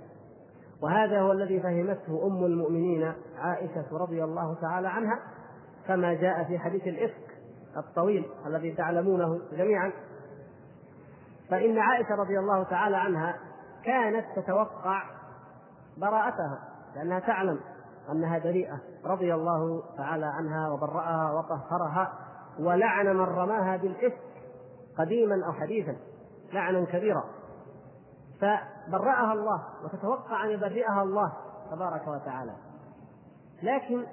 [0.81, 5.19] وهذا هو الذي فهمته أم المؤمنين عائشة رضي الله تعالى عنها
[5.87, 7.37] كما جاء في حديث الإفك
[7.77, 9.91] الطويل الذي تعلمونه جميعا.
[11.49, 13.35] فإن عائشة رضي الله تعالى عنها
[13.85, 15.03] كانت تتوقع
[15.97, 16.59] براءتها
[16.95, 17.59] لأنها تعلم
[18.11, 22.13] أنها بريئة رضي الله تعالى عنها وبرأها وطهرها
[22.59, 24.21] ولعن من رماها بالإفك
[24.97, 25.95] قديما أو حديثا
[26.53, 27.23] لعنا كبيرا.
[28.41, 31.33] فبرأها الله وتتوقع أن يبرئها الله
[31.71, 32.53] تبارك وتعالى.
[33.63, 34.05] لكن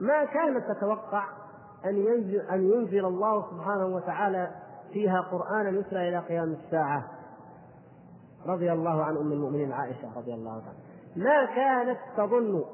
[0.00, 1.24] ما كانت تتوقع
[1.84, 4.50] أن ينزل أن ينزل الله سبحانه وتعالى
[4.92, 7.04] فيها قرآنا يتلى إلى قيام الساعة.
[8.46, 10.74] رضي الله عن أم المؤمنين عائشة رضي الله عنها.
[11.16, 12.64] ما كانت تظن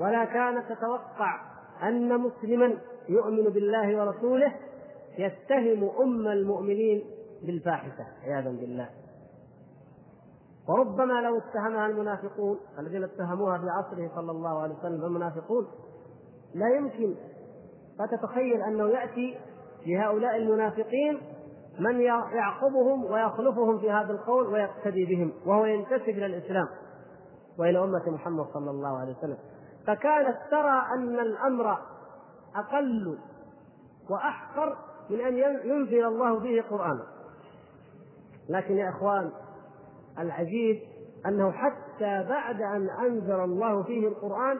[0.00, 1.40] ولا كانت تتوقع
[1.82, 4.54] أن مسلما يؤمن بالله ورسوله
[5.18, 7.04] يتهم أم المؤمنين
[7.42, 8.88] بالفاحشة عياذا بالله.
[10.68, 15.66] وربما لو اتهمها المنافقون الذين اتهموها في عصره صلى الله عليه وسلم المنافقون
[16.54, 17.14] لا يمكن.
[17.98, 19.38] فتتخيل أنه يأتي
[19.86, 21.20] لهؤلاء المنافقين
[21.78, 26.68] من يعقبهم ويخلفهم في هذا القول ويقتدي بهم وهو ينتسب إلى الإسلام.
[27.58, 29.38] وإلى أمة محمد صلى الله عليه وسلم.
[29.86, 31.78] فكانت ترى أن الأمر
[32.56, 33.18] أقل
[34.10, 34.76] وأحقر
[35.10, 37.06] من أن ينزل الله به قرانا
[38.48, 39.30] لكن يا إخوان
[40.18, 40.80] العجيب
[41.26, 44.58] أنه حتى بعد أن أنزل الله فيه القرآن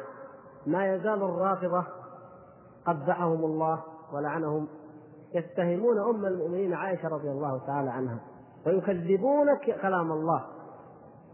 [0.67, 1.85] ما يزال الرافضة
[2.87, 4.69] قبعهم الله ولعنهم
[5.35, 8.19] يتهمون أم المؤمنين عائشة رضي الله تعالى عنها
[8.67, 10.45] ويكذبون كلام الله.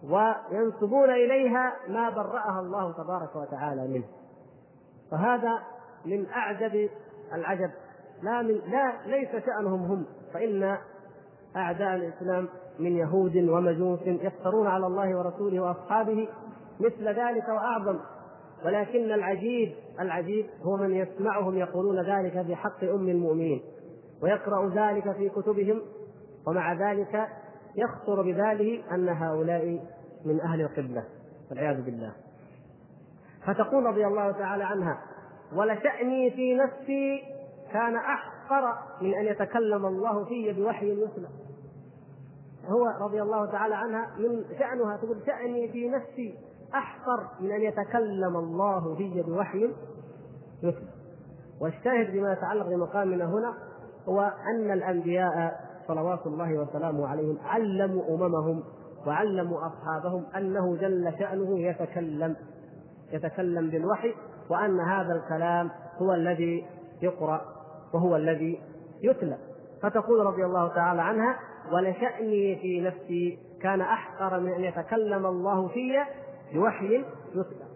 [0.04, 4.04] وينسبون إليها ما برأها الله تبارك وتعالى منه.
[5.10, 5.58] فهذا
[6.04, 6.88] من أعجب
[7.32, 7.70] العجب.
[8.22, 10.06] لا من لا ليس شأنهم هم.
[10.34, 10.78] فإن
[11.56, 16.28] أعداء الإسلام من يهود ومجوس يفترون على الله ورسوله وأصحابه
[16.80, 17.98] مثل ذلك وأعظم.
[18.64, 23.62] ولكن العجيب العجيب هو من يسمعهم يقولون ذلك في حق أم المؤمنين
[24.22, 25.82] ويقرأ ذلك في كتبهم
[26.46, 27.28] ومع ذلك
[27.76, 29.80] يخطر بباله أن هؤلاء
[30.24, 31.04] من أهل القبلة
[31.50, 32.12] والعياذ بالله.
[33.46, 34.98] فتقول رضي الله تعالى عنها
[35.52, 37.22] ولشأني في نفسي
[37.72, 41.28] كان أحقر من أن يتكلم الله في بوحي يتلى
[42.64, 46.38] هو رضي الله تعالى عنها من شأنها تقول شأني في نفسي
[46.74, 49.70] أحقر من أن يتكلم الله في بوحي
[50.62, 50.88] يتلى
[51.60, 53.54] والشاهد بما يتعلق بمقامنا هنا
[54.08, 58.62] هو أن الأنبياء صلوات الله وسلامه عليهم علموا أممهم
[59.06, 62.36] وعلموا أصحابهم أنه جل شأنه يتكلم
[63.12, 64.14] يتكلم بالوحي
[64.50, 66.66] وأن هذا الكلام هو الذي
[67.02, 67.40] يقرأ
[67.94, 68.60] وهو الذي
[69.02, 69.38] يتلى.
[69.82, 71.38] فتقول رضي الله تعالى عنها
[71.72, 76.04] ولشأني في نفسي كان أحقر من أن يتكلم الله في
[76.54, 77.66] بوحي يتلى.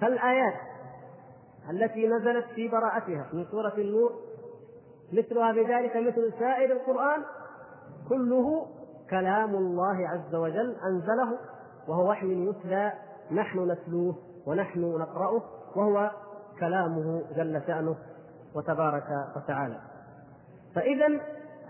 [0.00, 0.54] فالآيات
[1.70, 4.12] التي نزلت في براءتها من سورة النور
[5.18, 7.22] مثلها بذلك مثل سائر القرآن
[8.08, 8.66] كله
[9.10, 11.38] كلام الله عز وجل أنزله
[11.88, 12.92] وهو وحي يتلى
[13.32, 14.14] نحن نتلوه
[14.46, 15.42] ونحن نقرأه
[15.76, 16.10] وهو
[16.60, 17.96] كلامه جل شأنه
[18.56, 19.80] وتبارك وتعالى.
[20.74, 21.06] فإذا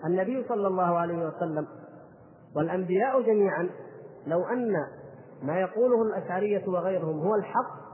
[0.06, 1.66] النبي صلى الله عليه وسلم
[2.56, 3.70] والأنبياء جميعا
[4.26, 4.72] لو أن
[5.42, 7.84] ما يقوله الأشعرية وغيرهم هو الحق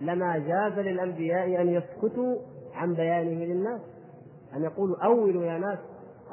[0.00, 2.36] لما جاز للأنبياء أن يسكتوا
[2.74, 3.80] عن بيانه للناس.
[4.56, 5.78] أن يقولوا أولوا يا ناس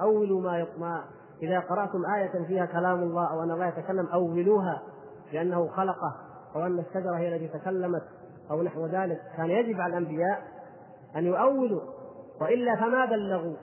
[0.02, 1.04] أولوا ما, ما
[1.44, 4.82] إذا قرأتم آية فيها كلام الله أو أن الله يتكلم أولوها
[5.34, 6.16] لأنه خلقه
[6.56, 8.04] أو أن الشجرة هي التي تكلمت
[8.52, 9.22] أو نحو ذلك.
[9.38, 10.42] كان يجب على الأنبياء
[11.16, 11.82] أن يؤولوا
[12.42, 13.56] وإلا فما بلغوا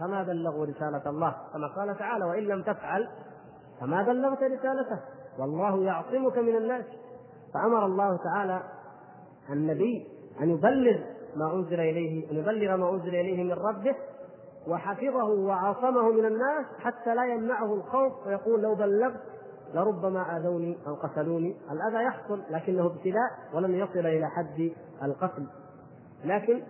[0.00, 1.34] فما بلغوا رسالة الله.
[1.52, 3.08] كما قال تعالى وإن لم تفعل
[3.80, 5.00] فما بلغت رسالته.
[5.38, 6.84] والله يعصمك من الناس.
[7.54, 8.62] فأمر الله تعالى
[9.50, 10.06] النبي
[10.40, 10.98] أن يبلغ
[11.36, 13.96] ما أنزل إليه أن يبلغ ما أنزل إليه من ربه
[14.68, 19.20] وحفظه وعصمه من الناس حتى لا يمنعه الخوف ويقول لو بلغت
[19.74, 21.56] لربما آذوني أو قتلوني.
[21.70, 24.70] الأذى يحصل لكنه ابتلاء ولم يصل إلى حد
[25.02, 25.46] القتل.
[26.24, 26.62] لكن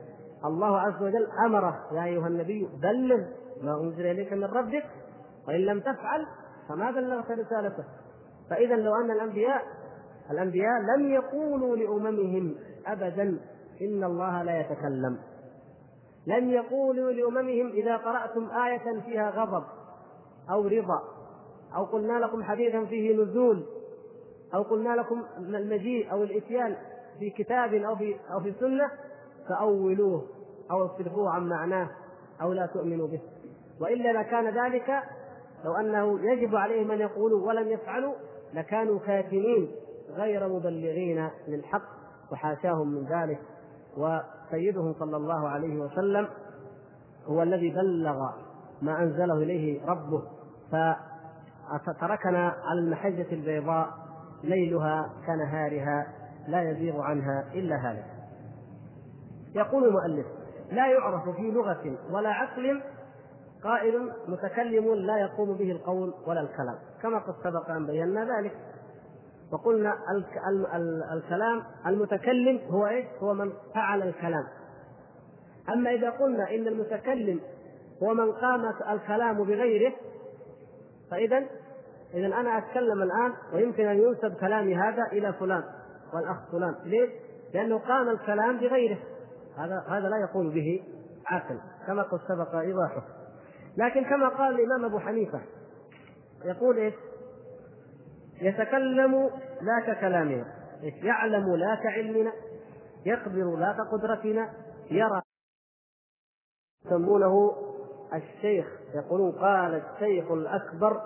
[0.45, 3.21] الله عز وجل أمره يا أيها النبي بلغ
[3.63, 4.85] ما أنزل إليك من ربك
[5.49, 6.27] وإن لم تفعل
[6.69, 7.85] فما بلغت رسالته.
[8.51, 9.63] فإذا لو أن الأنبياء
[10.31, 12.55] الأنبياء لم يقولوا لأممهم
[12.87, 13.39] أبدا
[13.83, 15.19] إن الله لا يتكلم.
[16.27, 19.65] لم يقولوا لأممهم إذا قرأتم آية فيها غضب
[20.51, 21.03] أو رضا
[21.77, 23.67] أو قلنا لكم حديثا فيه نزول
[24.55, 26.77] أو قلنا لكم المجيء أو الإتيان
[27.19, 28.91] في كتاب أو في أو في سنة
[29.49, 30.25] فأولوه
[30.71, 31.91] أو اصرفوه عن معناه
[32.43, 33.21] أو لا تؤمنوا به.
[33.81, 35.03] وإلا لكان ذلك
[35.65, 38.15] لو أنه يجب عليهم أن يقولوا ولم يفعلوا
[38.55, 39.71] لكانوا كاتمين
[40.11, 41.89] غير مبلغين للحق
[42.33, 43.39] وحاشاهم من ذلك.
[43.97, 46.29] وسيدهم صلى الله عليه وسلم
[47.27, 48.31] هو الذي بلغ
[48.83, 50.23] ما أنزله إليه ربه.
[51.87, 53.89] فتركنا على المحجة البيضاء
[54.45, 56.07] ليلها كنهارها
[56.49, 58.05] لا يزيغ عنها إلا هذا
[59.55, 60.27] يقول المؤلف
[60.73, 62.83] لا يعرف في لغة ولا عقل
[63.65, 68.53] قائل متكلم لا يقوم به القول ولا الكلام كما قد سبق أن بينا ذلك.
[69.53, 69.95] وقلنا
[71.13, 74.45] الكلام المتكلم هو إيش؟ هو من فعل الكلام.
[75.69, 77.41] أما إذا قلنا إن المتكلم
[78.03, 79.93] هو من قام الكلام بغيره
[81.11, 81.47] فاذا
[82.15, 85.63] اذا أنا أتكلم الآن ويمكن أن ينسب كلامي هذا إلى فلان
[86.15, 87.11] والأخ فلان، ليش؟
[87.55, 88.99] لأنه قام الكلام بغيره
[89.59, 90.83] هذا هذا لا يقول به
[91.27, 93.03] عاقل كما قد سبق إيضاحه.
[93.77, 95.41] لكن كما قال الإمام أبو حنيفة
[96.45, 96.95] يقول إيش؟
[98.41, 100.45] يتكلم لا ككلامنا.
[100.83, 102.33] يعلم لا كعلمنا
[103.07, 104.51] يقدر لا كقدرتنا
[104.91, 105.23] يرى
[106.87, 107.53] يسمونه
[108.15, 108.67] الشيخ.
[108.95, 111.01] يقولون قال الشيخ الأكبر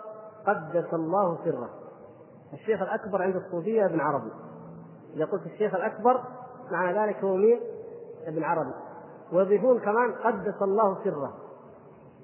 [0.47, 1.71] قدس الله سره.
[2.53, 4.31] الشيخ الأكبر عند الصوفية ابن عربي.
[5.15, 6.23] إذا قلت الشيخ الأكبر
[6.71, 7.61] معنى ذلك هو مين؟
[8.27, 8.75] ابن عربي.
[9.33, 11.35] ويضيفون كمان قدس الله سره.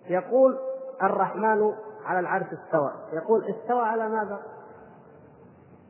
[0.09, 0.59] يقول
[1.03, 1.73] الرحمن
[2.05, 2.93] على العرش استوى.
[3.13, 4.43] يقول استوى على ماذا؟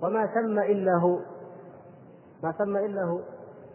[0.03, 1.19] وما ثم إلا هو.
[2.43, 3.21] ما ثم إلا هو.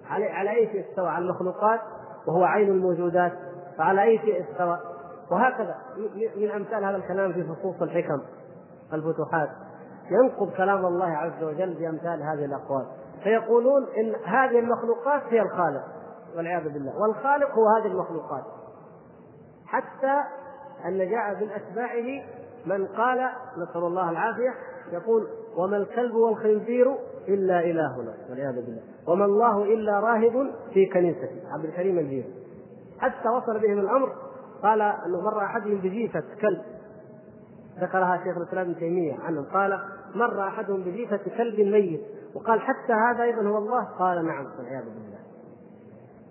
[0.09, 1.79] على أي شيء استوى؟ على المخلوقات
[2.27, 3.31] وهو عين الموجودات.
[3.77, 4.79] فعلى أي شيء استوى؟
[5.31, 5.75] وهكذا.
[6.35, 8.21] من أمثال هذا الكلام في فصوص الحكم
[8.93, 9.49] الفتوحات.
[10.11, 12.85] ينقض كلام الله عز وجل بأمثال هذه الأقوال.
[13.23, 15.83] فيقولون إن هذه المخلوقات هي الخالق
[16.37, 16.93] والعياذ بالله.
[17.01, 18.43] والخالق هو هذه المخلوقات.
[19.65, 20.23] حتى
[20.85, 22.23] أن جاء من أتباعه
[22.65, 24.53] من قال نسأل الله العافية
[24.91, 26.95] يقول وما الكلب والخنزير
[27.27, 28.81] إلا إلهنا والعياذ بالله.
[29.07, 31.41] وما الله إلا راهب في كنيسته.
[31.53, 32.33] عبد الكريم الجيري
[32.99, 34.13] حتى وصل بهم الأمر
[34.63, 36.61] قال أنه مر احدهم بجيفة كلب.
[37.79, 39.79] ذكرها شيخ الإسلام ابن تيمية عنهم قال
[40.15, 42.01] مر احدهم بجيفة كلب ميت.
[42.35, 45.19] وقال حتى هذا أيضا هو الله؟ قال نعم والعياذ بالله.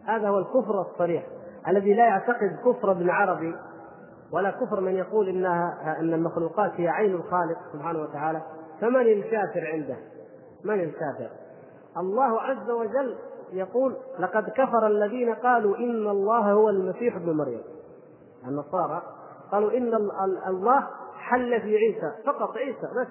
[0.05, 1.27] هذا هو الكفر الصريح
[1.69, 3.55] الذي لا يعتقد كفر ابن عربي
[4.33, 8.43] ولا كفر من يقول إنها إن المخلوقات هي عين الخالق سبحانه وتعالى.
[8.83, 9.97] فمن الكافر عنده؟
[10.65, 11.31] من الكافر؟
[11.97, 13.17] الله عز وجل
[13.53, 17.61] يقول لقد كفر الذين قالوا إن الله هو المسيح ابن مريم
[18.49, 19.03] النصارى
[19.53, 19.95] قالوا إن
[20.49, 23.09] الله حل في عيسى فقط عيسى بس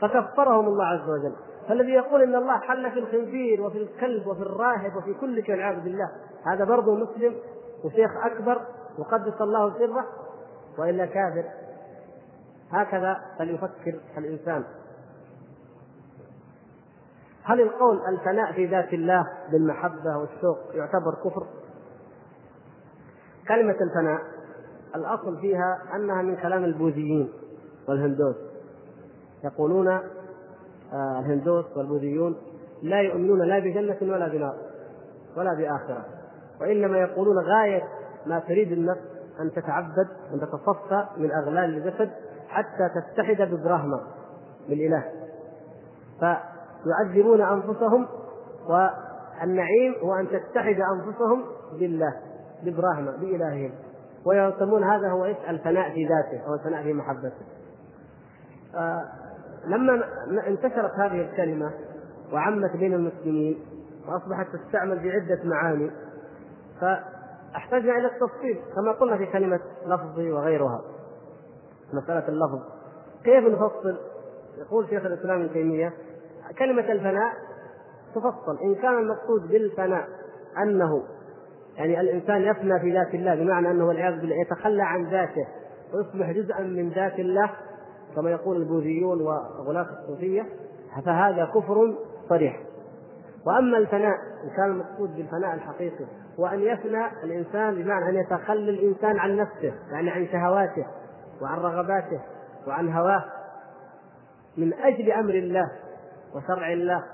[0.00, 1.34] فكفرهم الله عز وجل
[1.68, 5.80] فالذي يقول إن الله حل في الخنزير وفي الكلب وفي الراهب وفي كل شيء والعياذ
[5.80, 6.10] بالله
[6.46, 7.34] هذا برضه مسلم
[7.84, 8.60] وشيخ أكبر
[8.98, 10.06] وقدس الله سره
[10.78, 11.44] وإلا كافر
[12.72, 14.64] هكذا فليفكر الإنسان
[17.44, 21.46] هل القول الفناء في ذات الله بالمحبة والشوق يعتبر كفر؟
[23.48, 24.20] كلمة الفناء
[24.96, 27.32] الأصل فيها أنها من كلام البوذيين
[27.88, 28.36] والهندوس
[29.44, 32.36] يقولون آه الهندوس والبوذيون
[32.82, 34.56] لا يؤمنون لا بجنة ولا بنار
[35.36, 36.04] ولا بآخرة
[36.60, 37.82] وإنما يقولون غاية
[38.26, 39.00] ما تريد النفس
[39.40, 42.10] أن تتعبد أن تتصفى من أغلال الجسد
[42.52, 44.00] حتى تتحد ببراهما
[44.68, 45.04] بالإله
[46.20, 48.06] فيعذبون أنفسهم
[48.68, 51.44] والنعيم هو أن تتحد أنفسهم
[51.78, 52.14] بالله
[52.62, 53.72] ببراهما بإلههم
[54.26, 57.46] ويسمون هذا هو إيش؟ الفناء في ذاته أو الفناء في محبته.
[58.74, 59.04] آه
[59.66, 60.04] لما
[60.46, 61.70] انتشرت هذه الكلمة
[62.32, 63.58] وعمت بين المسلمين
[64.08, 65.90] وأصبحت تستعمل بعدة معاني
[66.80, 70.82] فاحتجنا إلى التفصيل كما قلنا في كلمة لفظي وغيرها.
[71.94, 72.60] مسألة اللفظ.
[73.24, 73.96] كيف نفصل؟
[74.58, 75.92] يقول شيخ الإسلام ابن تيمية
[76.58, 77.32] كلمة الفناء
[78.14, 78.58] تفصل.
[78.64, 80.08] إن كان المقصود بالفناء
[80.62, 81.02] أنه
[81.76, 85.46] يعني الإنسان يفنى في ذات الله بمعنى أنه والعياذ بالله يتخلى عن ذاته
[85.94, 87.50] ويصبح جزءا من ذات الله
[88.16, 90.46] كما يقول البوذيون وغلاة الصوفية
[91.04, 91.94] فهذا كفر
[92.28, 92.60] صريح.
[93.46, 94.14] وأما الفناء
[94.44, 96.04] إن كان المقصود بالفناء الحقيقي
[96.38, 100.86] وأن يفنى الإنسان بمعنى أن يتخلى الإنسان عن نفسه يعني عن شهواته.
[101.42, 102.20] وعن رغباته
[102.66, 103.24] وعن هواه
[104.56, 105.70] من أجل أمر الله
[106.34, 107.04] وشرع الله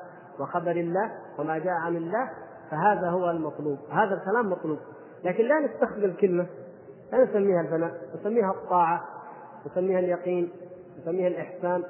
[0.40, 2.30] وخبر الله وما جاء عن الله
[2.70, 4.78] فهذا هو المطلوب هذا الكلام مطلوب.
[5.24, 6.46] لكن لا نستخدم كلمة
[7.12, 9.04] لا نسميها الفناء نسميها الطاعة
[9.66, 10.52] نسميها اليقين
[11.02, 11.84] نسميها الإحسان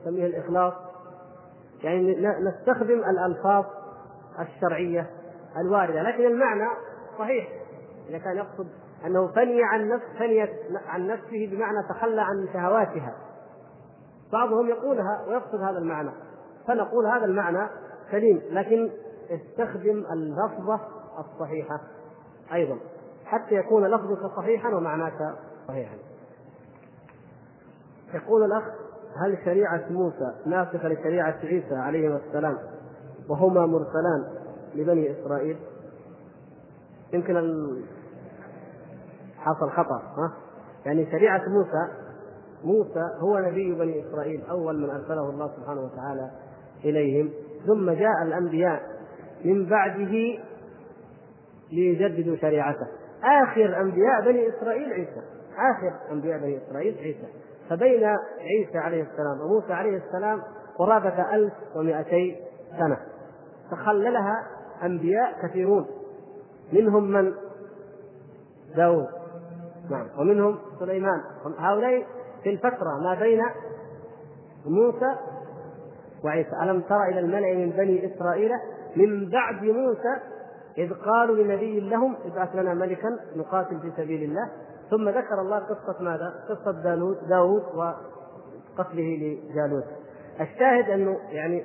[0.00, 0.74] نسميها الإخلاص.
[1.82, 3.64] يعني نستخدم الألفاظ
[4.40, 5.10] الشرعية
[5.56, 6.68] الواردة لكن المعنى
[7.18, 7.48] صحيح.
[8.08, 8.68] إذا كان يقصد
[9.06, 10.48] أنه فني عن نفس فني
[10.86, 13.14] عن نفسه بمعنى تخلى عن شهواتها.
[14.32, 16.10] بعضهم يقولها ويقصد هذا المعنى.
[16.66, 17.68] فنقول هذا المعنى
[18.10, 18.90] سليم لكن
[19.30, 20.80] استخدم اللفظة
[21.18, 21.80] الصحيحة
[22.52, 22.78] أيضا
[23.24, 25.34] حتى يكون لفظك صحيحا ومعناك
[25.68, 25.96] صحيحا.
[28.14, 28.64] يقول الأخ
[29.16, 32.58] هل شريعة موسى ناسخة لشريعة عيسى عليه السلام
[33.28, 34.24] وهما مرسلان
[34.74, 35.56] لبني إسرائيل؟
[37.12, 37.36] يمكن
[39.38, 40.32] حصل خطأ ها؟
[40.86, 42.08] يعني شريعة موسى
[42.64, 46.30] موسى هو نبي بني إسرائيل أول من أرسله الله سبحانه وتعالى
[46.84, 47.30] إليهم.
[47.66, 48.82] ثم جاء الأنبياء
[49.44, 50.38] من بعده
[51.72, 52.86] ليجددوا شريعته.
[53.42, 55.22] آخر أنبياء بني إسرائيل عيسى
[55.56, 57.28] آخر أنبياء بني إسرائيل عيسى.
[57.70, 58.04] فبين
[58.40, 60.42] عيسى عليه السلام وموسى عليه السلام
[60.78, 62.36] قرابة 1200
[62.78, 62.98] سنة.
[63.70, 64.46] تخللها
[64.82, 65.86] أنبياء كثيرون
[66.72, 67.32] منهم من؟
[68.76, 69.17] داود.
[69.90, 70.06] نعم.
[70.18, 71.20] ومنهم سليمان.
[71.58, 72.06] هؤلاء
[72.42, 73.42] في الفترة ما بين
[74.66, 75.16] موسى
[76.24, 76.50] وعيسى.
[76.62, 78.50] ألم تر إلى الملأ من بني إسرائيل
[78.96, 80.16] من بعد موسى
[80.78, 84.50] إذ قالوا لنبي لهم ابعث لنا ملكا نقاتل في سبيل الله.
[84.90, 89.84] ثم ذكر الله قصة ماذا؟ قصة داود داود وقتله لجالوت.
[90.40, 91.64] الشاهد أنه يعني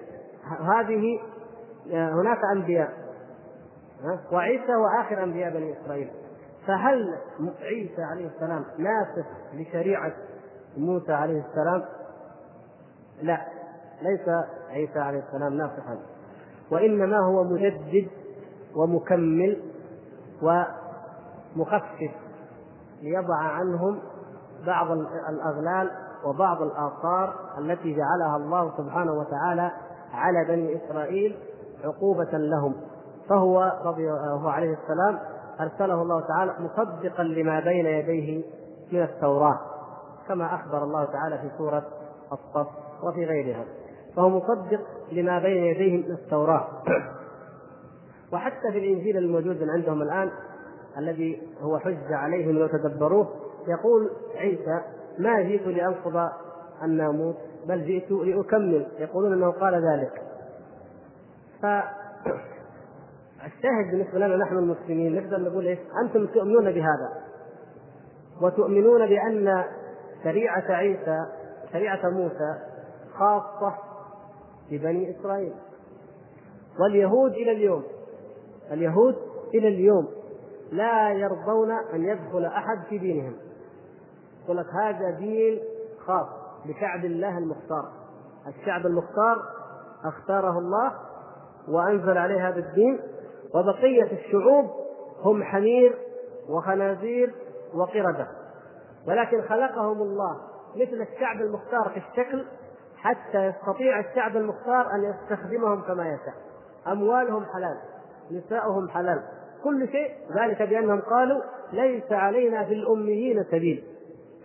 [0.60, 1.20] هذه
[1.92, 2.94] هناك أنبياء
[4.32, 6.10] وعيسى هو آخر أنبياء بني إسرائيل.
[6.68, 7.18] فهل
[7.62, 10.14] عيسى عليه السلام ناسخ لشريعة
[10.78, 11.84] موسى عليه السلام؟
[13.22, 13.42] لا
[14.02, 14.30] ليس
[14.70, 15.98] عيسى عليه السلام ناسخا
[16.72, 18.08] وإنما هو مجدد
[18.76, 19.62] ومكمل
[20.42, 22.12] ومخفف
[23.02, 24.00] ليضع عنهم
[24.66, 24.92] بعض
[25.30, 25.92] الأغلال
[26.26, 29.72] وبعض الآثار التي جعلها الله سبحانه وتعالى
[30.14, 31.38] على بني إسرائيل
[31.84, 32.76] عقوبة لهم
[33.30, 35.20] فهو رضي الله عليه السلام
[35.60, 38.44] أرسله الله تعالى مصدقا لما بين يديه
[38.92, 39.60] من التوراة
[40.28, 41.84] كما أخبر الله تعالى في سورة
[42.32, 42.68] الصف
[43.04, 43.66] وفي غيرها.
[44.16, 44.82] فهو مصدق
[45.12, 46.68] لما بين يديه من التوراة.
[48.34, 50.32] وحتى في الإنجيل الموجود عندهم الآن
[50.98, 53.28] الذي هو حجة عليهم لو تدبروه
[53.68, 54.82] يقول عيسى
[55.20, 56.30] ما جئت لأنقض
[56.84, 57.36] الناموس
[57.68, 58.88] بل جئت لأكمل.
[59.00, 60.22] يقولون أنه قال ذلك.
[63.44, 67.10] فالشاهد بالنسبة لنا نحن المسلمين نقدر نقول إيش أنتم تؤمنون بهذا.
[68.42, 69.64] وتؤمنون بأن
[70.24, 71.18] شريعة عيسى
[71.74, 72.56] شريعة موسى
[73.14, 73.76] خاصة
[74.72, 75.54] ببني إسرائيل.
[76.80, 77.84] واليهود إلى اليوم
[78.72, 79.16] اليهود
[79.54, 80.08] إلى اليوم
[80.72, 83.36] لا يرضون أن يدخل أحد في دينهم.
[84.44, 85.60] يقول لك هذا دين
[86.06, 86.28] خاص
[86.66, 87.92] بشعب الله المختار.
[88.48, 89.38] الشعب المختار
[90.06, 90.94] أختاره الله
[91.68, 93.00] وأنزل عليه هذا الدين
[93.56, 94.70] وبقية الشعوب
[95.24, 95.98] هم حمير
[96.50, 97.34] وخنازير
[97.74, 98.28] وقردة.
[99.08, 100.38] ولكن خلقهم الله
[100.76, 102.46] مثل الشعب المختار في الشكل
[102.98, 106.36] حتى يستطيع الشعب المختار أن يستخدمهم كما يشاء.
[106.88, 107.78] أموالهم حلال
[108.32, 109.24] نساؤهم حلال.
[109.64, 111.42] كل شيء ذلك بأنهم قالوا
[111.72, 113.84] ليس علينا في الاميين سبيل.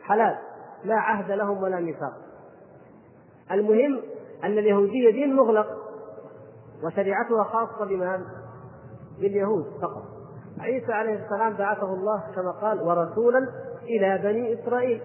[0.02, 0.38] حلال
[0.84, 2.12] لا عهد لهم ولا ميثاق
[3.52, 4.00] المهم
[4.44, 5.66] أن اليهودية دين مغلق
[6.84, 8.24] وشريعتها خاصة بمن؟
[9.20, 10.02] باليهود فقط.
[10.60, 13.48] عيسى عليه السلام بعثه الله كما قال ورسولا
[13.82, 15.00] إلى بني إسرائيل.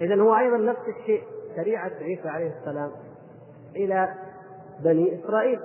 [0.00, 1.22] اذا هو أيضا نفس الشيء
[1.56, 2.90] شريعة عيسى عليه السلام
[3.76, 4.08] إلى
[4.84, 5.60] بني إسرائيل.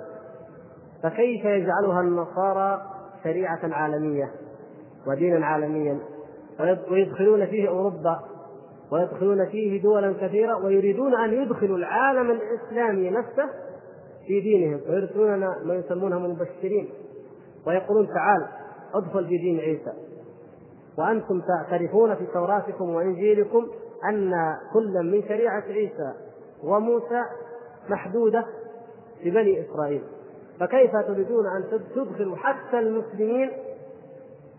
[1.02, 2.82] فكيف يجعلها النصارى
[3.24, 4.30] شريعة عالمية
[5.06, 5.98] ودينا عالميا؟
[6.90, 8.20] ويدخلون فيه أوروبا
[8.92, 13.50] ويدخلون فيه دولا كثيرة ويريدون أن يدخلوا العالم الإسلامي نفسه
[14.26, 16.88] في دينهم ويرسلون ما يسمونهم المبشرين
[17.66, 18.46] ويقولون تعال
[18.94, 19.92] ادخل في دين عيسى.
[20.98, 23.66] وأنتم تعترفون في توراتكم وإنجيلكم
[24.10, 24.32] أن
[24.72, 26.12] كل من شريعة عيسى
[26.64, 27.22] وموسى
[27.88, 28.44] محدودة
[29.24, 30.02] لبني إسرائيل.
[30.60, 33.50] فكيف تريدون أن تدخلوا حتى المسلمين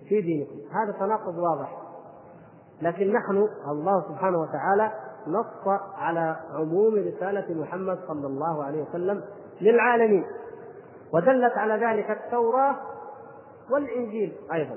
[0.10, 1.78] في دينكم؟ هذا تناقض واضح.
[2.82, 4.92] لكن نحن الله سبحانه وتعالى
[5.28, 9.24] نص على عموم رسالة محمد صلى الله عليه وسلم
[9.62, 10.26] للعالمين.
[11.14, 12.76] ودلت على ذلك التوراة
[13.72, 14.76] والإنجيل أيضا.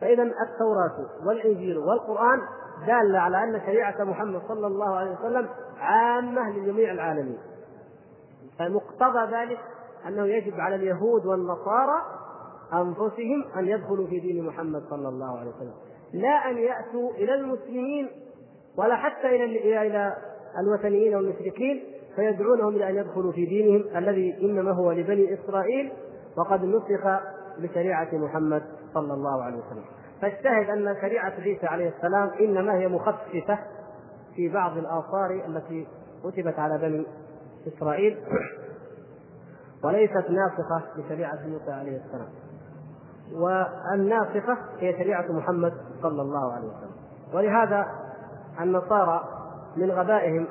[0.00, 2.38] فإذا التوراة والإنجيل والقرآن
[2.86, 7.38] دالة على أن شريعة محمد صلى الله عليه وسلم عامة لجميع العالمين.
[8.58, 9.58] فمقتضى ذلك
[10.08, 12.02] أنه يجب على اليهود والنصارى
[12.72, 15.74] أنفسهم أن يدخلوا في دين محمد صلى الله عليه وسلم.
[16.12, 18.10] لا أن يأتوا إلى المسلمين
[18.78, 20.16] ولا حتى إلى إلى
[20.58, 21.84] الوثنيين والمشركين
[22.16, 25.92] فيدعونهم إلى أن يدخلوا في دينهم الذي إنما هو لبني إسرائيل
[26.38, 27.20] وقد نسخ
[27.58, 28.62] بشريعة محمد
[28.94, 29.84] صلى الله عليه وسلم.
[30.22, 33.58] فاجتهد أن شريعة عيسى عليه السلام إنما هي مخففة
[34.36, 35.86] في بعض الآثار التي
[36.24, 37.06] كتبت على بني
[37.66, 38.18] إسرائيل
[39.84, 42.28] وليست ناسخة لشريعة موسى عليه السلام.
[43.32, 46.90] والناسخة هي شريعة محمد صلى الله عليه وسلم.
[47.34, 47.86] ولهذا
[48.60, 49.28] النصارى
[49.76, 50.46] من غبائهم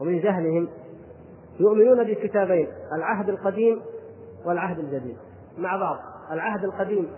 [0.00, 0.68] ومن جهلهم
[1.60, 3.82] يؤمنون بكتابين العهد القديم
[4.44, 5.16] والعهد الجديد.
[5.58, 5.98] مع بعض.
[6.32, 7.10] العهد القديم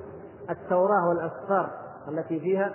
[0.51, 1.71] التوراة والأسفار
[2.09, 2.75] التي فيها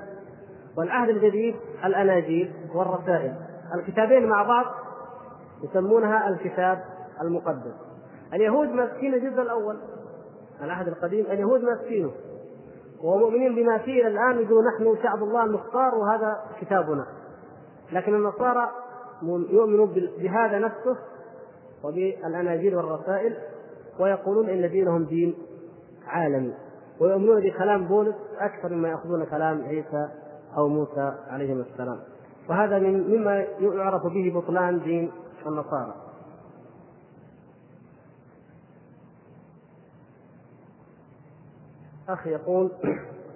[0.78, 1.56] والعهد الجديد
[1.86, 3.36] الأناجيل والرسائل.
[3.76, 4.66] الكتابين مع بعض
[5.64, 6.84] يسمونها الكتاب
[7.22, 7.74] المقدس.
[8.34, 9.78] اليهود ماسكين الجزء الأول.
[10.62, 12.12] العهد القديم اليهود ماسكينه.
[13.04, 17.06] ومؤمنين بما فيه الآن يقولوا نحن شعب الله المختار وهذا كتابنا.
[17.92, 18.70] لكن النصارى
[19.50, 20.98] يؤمنون بهذا نفسه
[21.84, 23.38] وبالأناجيل والرسائل
[24.00, 25.36] ويقولون إن دينهم دين.
[26.08, 26.54] عالمي
[27.00, 30.10] ويؤمنون بكلام بولس أكثر مما يأخذون كلام عيسى
[30.58, 32.00] أو موسى عليهم السلام.
[32.50, 35.12] وهذا من مما يعرف به بطلان دين
[35.48, 35.94] النصارى.
[42.10, 42.72] أخ يقول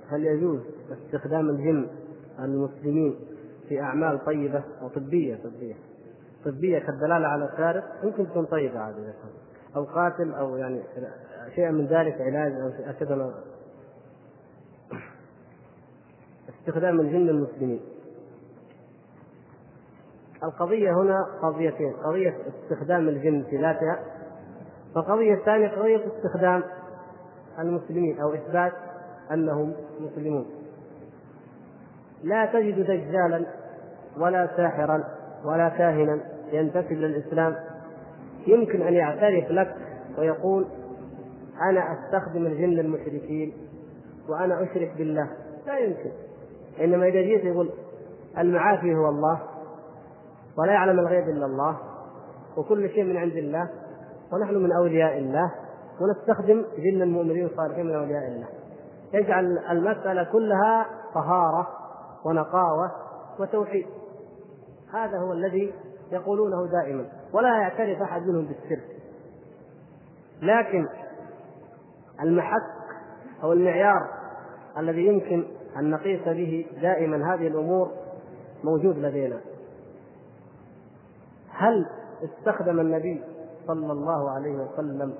[0.09, 0.59] هل يجوز
[0.91, 1.87] استخدام الجن
[2.39, 3.15] المسلمين
[3.69, 5.75] في أعمال طيبة وطبية؟ طبية.
[6.45, 9.13] طبية كالدلالة على سارق يمكن تكون طيبة عادة
[9.75, 10.81] أو قاتل أو يعني
[11.55, 12.51] شيء من ذلك علاج
[12.99, 13.33] كذا
[16.49, 17.81] استخدام الجن المسلمين.
[20.43, 23.99] القضية هنا قضيتين قضية استخدام الجن في ذاتها
[24.95, 26.63] والقضية الثانية قضية استخدام
[27.59, 28.73] المسلمين أو إثبات
[29.31, 30.45] أنهم مسلمون.
[32.23, 33.45] لا تجد دجالا
[34.17, 35.03] ولا ساحرا
[35.45, 36.19] ولا كاهنا
[36.51, 37.55] ينتسب للإسلام.
[38.47, 39.75] يمكن أن يعترف لك
[40.17, 40.67] ويقول
[41.61, 43.53] أنا أستخدم الجن المشركين
[44.29, 45.29] وأنا أشرك بالله.
[45.67, 46.11] لا يمكن.
[46.81, 47.69] إنما إذا جيت يقول
[48.37, 49.41] المعافي هو الله
[50.57, 51.77] ولا يعلم الغيب إلا الله
[52.57, 53.69] وكل شيء من عند الله
[54.33, 55.51] ونحن من أولياء الله
[56.01, 58.47] ونستخدم جن المؤمنين الصالحين من أولياء الله.
[59.13, 61.67] يجعل المسألة كلها طهارة
[62.25, 62.91] ونقاوة
[63.39, 63.85] وتوحيد.
[64.93, 65.73] هذا هو الذي
[66.11, 67.05] يقولونه دائما.
[67.33, 68.99] ولا يعترف أحد منهم بالشرك
[70.41, 70.87] لكن
[72.23, 72.61] المحك
[73.43, 74.07] أو المعيار
[74.77, 75.45] الذي يمكن
[75.77, 77.33] أن نقيس به دائما.
[77.33, 77.91] هذه الأمور
[78.63, 79.39] موجود لدينا.
[81.49, 81.85] هل
[82.23, 83.21] استخدم النبي
[83.67, 85.13] صلى الله عليه وسلم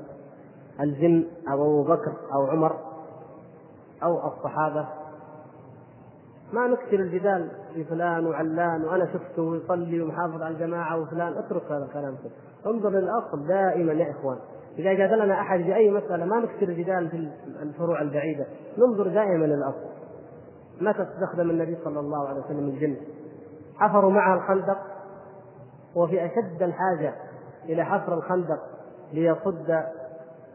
[0.79, 2.75] الجن أو أبو بكر أو عمر
[4.03, 4.87] أو الصحابة؟
[6.53, 11.33] ما نكثر الجدال في فلان وعلان وأنا شفته يصلي ومحافظ على الجماعة وفلان.
[11.37, 12.15] اترك هذا الكلام.
[12.65, 14.37] انظر للأصل دائما يا إخوان.
[14.77, 17.29] إذا جادلنا أحد في اي مسألة ما نكثر الجدال في
[17.61, 18.45] الفروع البعيدة.
[18.77, 19.89] ننظر دائما للأصل.
[20.81, 22.97] متى استخدم النبي صلى الله عليه وسلم الجن.
[23.75, 24.77] حفروا معها الخندق
[25.95, 27.15] وفي أشد الحاجة
[27.65, 28.59] إلى حفر الخندق
[29.13, 29.83] ليصد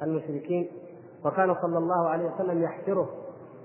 [0.03, 0.69] المشركين.
[1.25, 3.09] وكان صلى الله عليه وسلم يحفره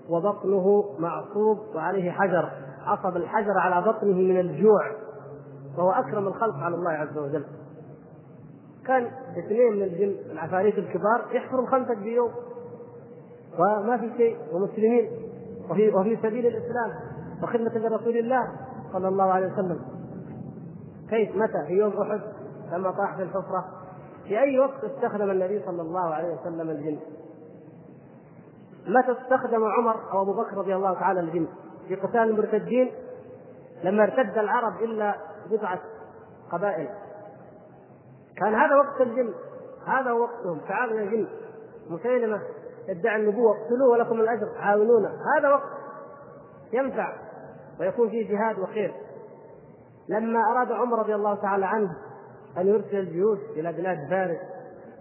[0.10, 2.50] وبطنه معصوب وعليه حجر.
[2.86, 4.92] عصب الحجر على بطنه من الجوع
[5.78, 7.46] وهو أكرم الخلق على الله عز وجل.
[8.90, 12.32] كان اثنين من الجن العفاريت الكبار يحفروا الخندق بيوم.
[13.60, 15.12] وما في شيء ومسلمين.
[15.70, 16.92] وفي وفي سبيل الإسلام
[17.44, 18.48] وخدمة لرسول الله
[18.94, 19.80] صلى الله عليه وسلم.
[21.10, 22.22] كيف؟ متى؟ في يوم أحد
[22.72, 23.66] لما طاح في الحفرة.
[24.24, 27.00] في أي وقت استخدم النبي صلى الله عليه وسلم الجن؟
[28.88, 31.48] متى استخدم عمر أو أبو بكر رضي الله تعالى الجن؟
[31.88, 32.92] في قتال المرتدين
[33.84, 35.16] لما ارتد العرب إلا
[35.52, 35.80] بضعة
[36.52, 36.90] قبائل.
[38.40, 39.34] كان هذا وقت الجن
[39.86, 40.60] هذا هو وقتهم.
[40.68, 41.28] تعالوا يا جن.
[41.90, 42.42] مسيلمة
[42.88, 45.10] يدعي النبوة اقتلوه ولكم الأجر عاونونا.
[45.38, 45.70] هذا وقت
[46.74, 47.14] ينفع
[47.80, 48.94] ويكون فيه جهاد وخير.
[50.10, 51.90] لما أراد عمر رضي الله تعالى عنه
[52.58, 54.40] أن يرسل الجيوش إلى بلاد فارس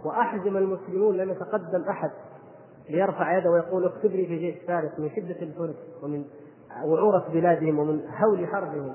[0.05, 2.11] وأحزم المسلمون لم يتقدم أحد
[2.91, 6.25] ليرفع يده ويقول اكتب لي في جيش فارس من شدة الفرس ومن
[6.85, 8.93] وعورة بلادهم ومن هول حربهم.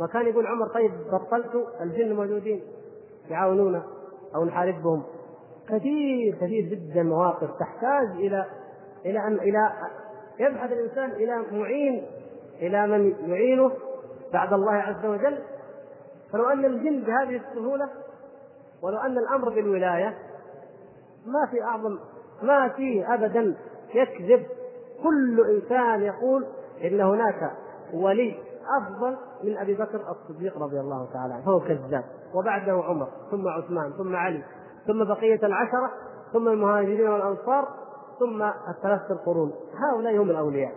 [0.00, 2.62] وكان يقول عمر طيب بطلت الجن موجودين.
[3.30, 3.82] يعاونونا
[4.34, 5.02] أو نحاربهم.
[5.68, 8.44] كثير كثير جدا مواقف تحتاج إلى
[9.04, 9.72] إلى أن إلى
[10.38, 12.06] يبحث الإنسان إلى معين
[12.60, 13.70] إلى من يعينه
[14.32, 15.38] بعد الله عز وجل.
[16.32, 17.88] فلو أن الجن بهذه السهولة
[18.82, 20.14] ولو أن الأمر بالولاية
[21.26, 21.98] ما في أعظم
[22.42, 23.56] ما في ابدا
[23.94, 24.46] يكذب.
[25.02, 26.46] كل إنسان يقول
[26.84, 27.50] إن هناك
[27.94, 28.34] ولي
[28.80, 31.44] أفضل من أبي بكر الصديق رضي الله تعالى عنه.
[31.44, 32.04] فهو كذاب.
[32.34, 34.42] وبعده عمر ثم عثمان ثم علي
[34.86, 35.90] ثم بقية العشرة
[36.32, 37.68] ثم المهاجرين والأنصار
[38.18, 39.52] ثم الثلاثة القرون.
[39.74, 40.72] هؤلاء هم الأولياء.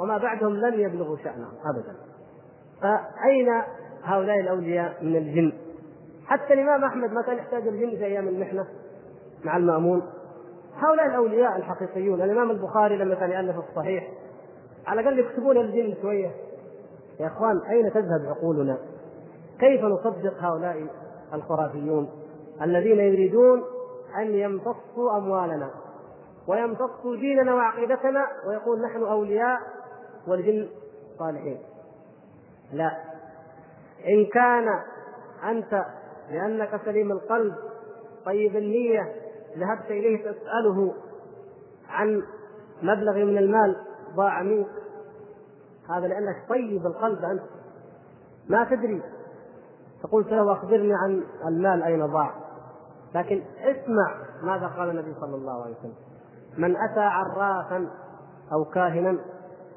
[0.00, 1.96] وما بعدهم لن يبلغوا شأنهم ابدا.
[2.82, 3.62] فأين
[4.02, 5.52] هؤلاء الأولياء من الجن؟
[6.26, 8.66] حتى الإمام أحمد ما كان يحتاج الجن في أيام المحنة
[9.44, 10.02] مع المأمون.
[10.76, 14.08] هؤلاء الأولياء الحقيقيون الإمام البخاري لما كان يألف الصحيح
[14.86, 16.30] على الأقل يكتبون الجن شوية.
[17.20, 18.78] يا إخوان أين تذهب عقولنا؟
[19.58, 20.86] كيف نصدق هؤلاء
[21.34, 22.10] الخرافيون
[22.62, 23.62] الذين يريدون
[24.18, 25.70] أن يمتصوا أموالنا
[26.48, 29.58] ويمتصوا ديننا وعقيدتنا ويقول نحن أولياء
[30.28, 30.68] والجن
[31.18, 31.58] صالحين؟
[32.72, 32.90] لا.
[34.08, 34.68] إن كان
[35.44, 35.84] أنت
[36.30, 37.54] لأنك سليم القلب
[38.26, 39.12] طيب النية
[39.58, 40.94] ذهبت إليه تسأله
[41.88, 42.22] عن
[42.82, 43.76] مبلغ من المال
[44.16, 44.66] ضاع منك.
[45.96, 47.42] هذا لأنك طيب القلب أنت.
[48.48, 49.02] ما تدري.
[50.02, 52.34] فقلت له أخبرني عن المال أين ضاع.
[53.14, 55.94] لكن اسمع ماذا قال النبي صلى الله عليه وسلم.
[56.58, 57.90] من أتى عرافا
[58.52, 59.18] أو كاهنا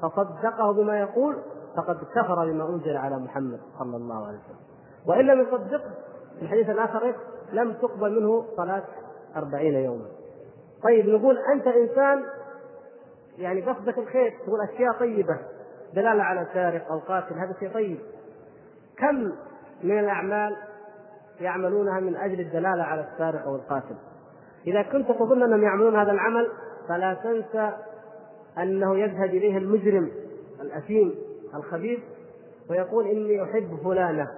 [0.02, 1.36] فصدقه بما يقول
[1.76, 4.64] فقد كفر بما أنزل على محمد صلى الله عليه وسلم.
[5.06, 5.90] وان لم يصدقه
[6.38, 7.14] في الحديث الآخر
[7.52, 8.84] لم تقبل منه صلاة
[9.36, 10.06] أربعين يوما.
[10.82, 12.24] طيب نقول أنت إنسان
[13.38, 15.38] يعني قصدك الخير تقول أشياء طيبة.
[15.94, 17.98] دلالة على سارق أو قاتل هذا شيء طيب.
[18.98, 19.32] كم
[19.82, 20.56] من الأعمال
[21.40, 23.96] يعملونها من أجل الدلالة على السارق أو القاتل؟
[24.66, 26.48] إذا كنت تظن أنهم يعملون هذا العمل
[26.88, 27.72] فلا تنسى
[28.58, 30.10] أنه يذهب إليه المجرم
[30.60, 31.14] الأثيم
[31.54, 31.98] الخبيث
[32.70, 34.28] ويقول إني أحب فلانة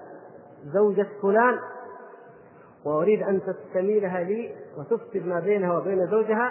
[0.65, 1.59] زوجة فلان
[2.85, 6.51] وأريد أن تستميلها لي وتفسد ما بينها وبين زوجها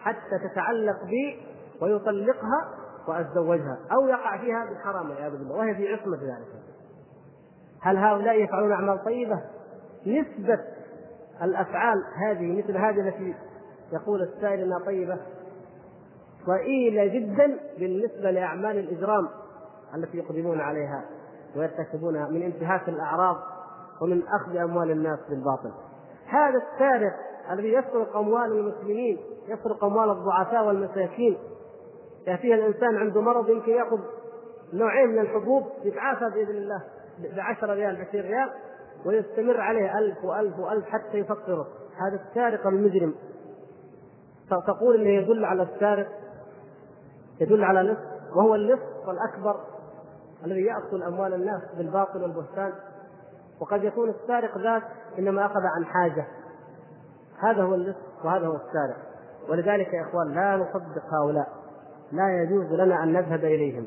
[0.00, 1.42] حتى تتعلق بي
[1.80, 6.62] ويطلقها وأتزوجها أو يقع فيها بالحرام والعياذ بالله وهي في عصمة ذلك
[7.82, 9.40] هل هؤلاء يفعلون أعمال طيبة؟
[10.06, 10.60] نسبة
[11.42, 13.34] الأفعال هذه مثل هذه التي
[13.92, 15.18] يقول السائل أنها طيبة
[16.46, 19.28] ضئيلة جدا بالنسبة لأعمال الإجرام
[19.94, 21.04] التي يقدمون عليها
[21.56, 23.36] ويرتكبونها من انتهاك الأعراض
[24.00, 25.72] ومن أخذ أموال الناس بالباطل
[26.26, 27.12] هذا السارق
[27.50, 31.38] الذي يسرق أموال المسلمين يسرق أموال الضعفاء والمساكين
[32.26, 33.98] يأتيها الإنسان عنده مرض يمكن يأخذ
[34.72, 36.82] نوعين من الحبوب يتعافى بإذن الله
[37.18, 38.50] ب 10 ريال 20 ريال
[39.06, 41.66] ويستمر عليه ألف وألف وألف حتى يفطره.
[41.96, 43.14] هذا السارق المجرم.
[44.66, 46.08] تقول إنه يدل على السارق
[47.40, 47.98] يدل على لص
[48.36, 49.60] وهو اللص الأكبر
[50.44, 52.72] الذي يأكل أموال الناس بالباطل والبهتان.
[53.60, 54.82] وقد يكون السارق ذاك
[55.18, 56.26] إنما أخذ عن حاجة.
[57.38, 58.96] هذا هو اللص وهذا هو السارق.
[59.48, 61.48] ولذلك يا إخوان لا نصدق هؤلاء.
[62.12, 63.86] لا يجوز لنا أن نذهب إليهم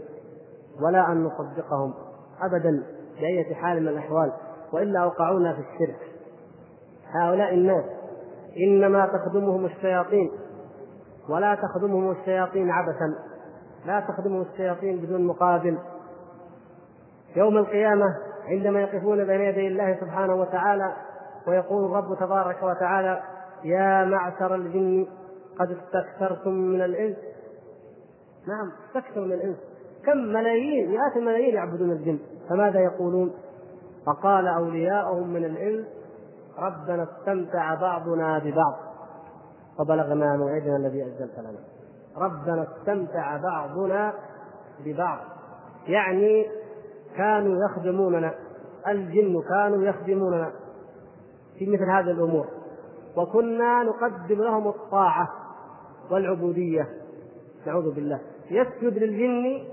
[0.82, 1.93] ولا أن نصدقهم
[2.41, 2.84] ابدا
[3.19, 4.34] باية حال من الأحوال
[4.74, 5.99] وإلا أوقعونا في الشرك.
[7.11, 7.86] هؤلاء الناس
[8.67, 10.32] إنما تخدمهم الشياطين
[11.30, 13.15] ولا تخدمهم الشياطين عبثا
[13.86, 15.78] لا تخدمهم الشياطين بدون مقابل.
[17.36, 18.05] يوم القيامة
[18.47, 20.93] عندما يقفون بين يدي الله سبحانه وتعالى
[21.47, 23.21] ويقول الرب تبارك وتعالى
[23.63, 25.07] يا معشر الجن
[25.59, 27.17] قد استكثرتم من الإنس
[28.48, 29.58] نعم استكثروا من الإنس.
[30.06, 32.20] كم ملايين مئات الملايين يعبدون الجن
[32.50, 33.34] فماذا يقولون؟
[34.06, 35.86] فقال أولياؤهم من الانس
[36.58, 38.74] ربنا استمتع بعضنا ببعض
[39.78, 41.60] فبلغنا موعدنا الذي اجلت لنا.
[42.18, 44.14] ربنا استمتع بعضنا
[44.86, 45.20] ببعض.
[45.88, 46.46] يعني
[47.18, 48.34] كانوا يخدموننا
[48.88, 50.52] الجن كانوا يخدموننا
[51.60, 52.48] في مثل هذه الأمور.
[53.18, 55.30] وكنا نقدم لهم الطاعة
[56.12, 56.88] والعبودية.
[57.68, 58.20] نعوذ بالله.
[58.52, 59.66] يسجد للجن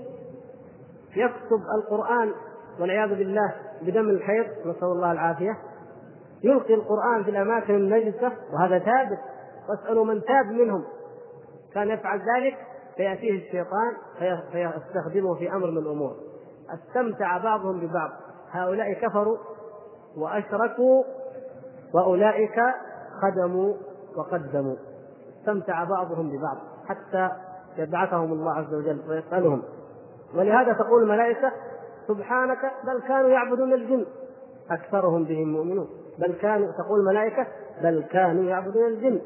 [1.15, 2.31] يكتب القرآن
[2.79, 5.57] والعياذ بالله بدم الحيض نسأل الله العافية.
[6.43, 9.19] يلقي القرآن في الأماكن النجسه وهذا ثابت.
[9.69, 10.83] واسألوا من تاب منهم.
[11.73, 12.57] كان يفعل ذلك
[12.97, 13.93] فيأتيه الشيطان
[14.51, 16.15] فيستخدمه في أمر من الأمور.
[16.73, 18.09] استمتع بعضهم ببعض.
[18.51, 19.37] هؤلاء كفروا
[20.17, 21.03] وأشركوا
[21.93, 22.59] وأولئك
[23.21, 23.73] خدموا
[24.17, 24.75] وقدموا.
[25.39, 26.57] استمتع بعضهم ببعض.
[26.85, 27.29] حتى
[27.77, 29.63] يبعثهم الله عز وجل ويسألهم
[30.35, 31.51] ولهذا تقول الملائكة
[32.07, 34.05] سبحانك بل كانوا يعبدون الجن.
[34.71, 35.89] أكثرهم بهم مؤمنون.
[36.19, 37.47] بل كانوا تقول الملائكة
[37.83, 39.21] بل كانوا يعبدون الجن.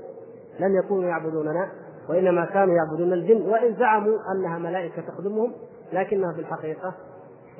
[0.59, 1.71] لم يكونوا يعبدوننا
[2.09, 3.41] وإنما كانوا يعبدون الجن.
[3.41, 5.53] وإن زعموا أنها ملائكة تخدمهم
[5.93, 6.93] لكنها في الحقيقة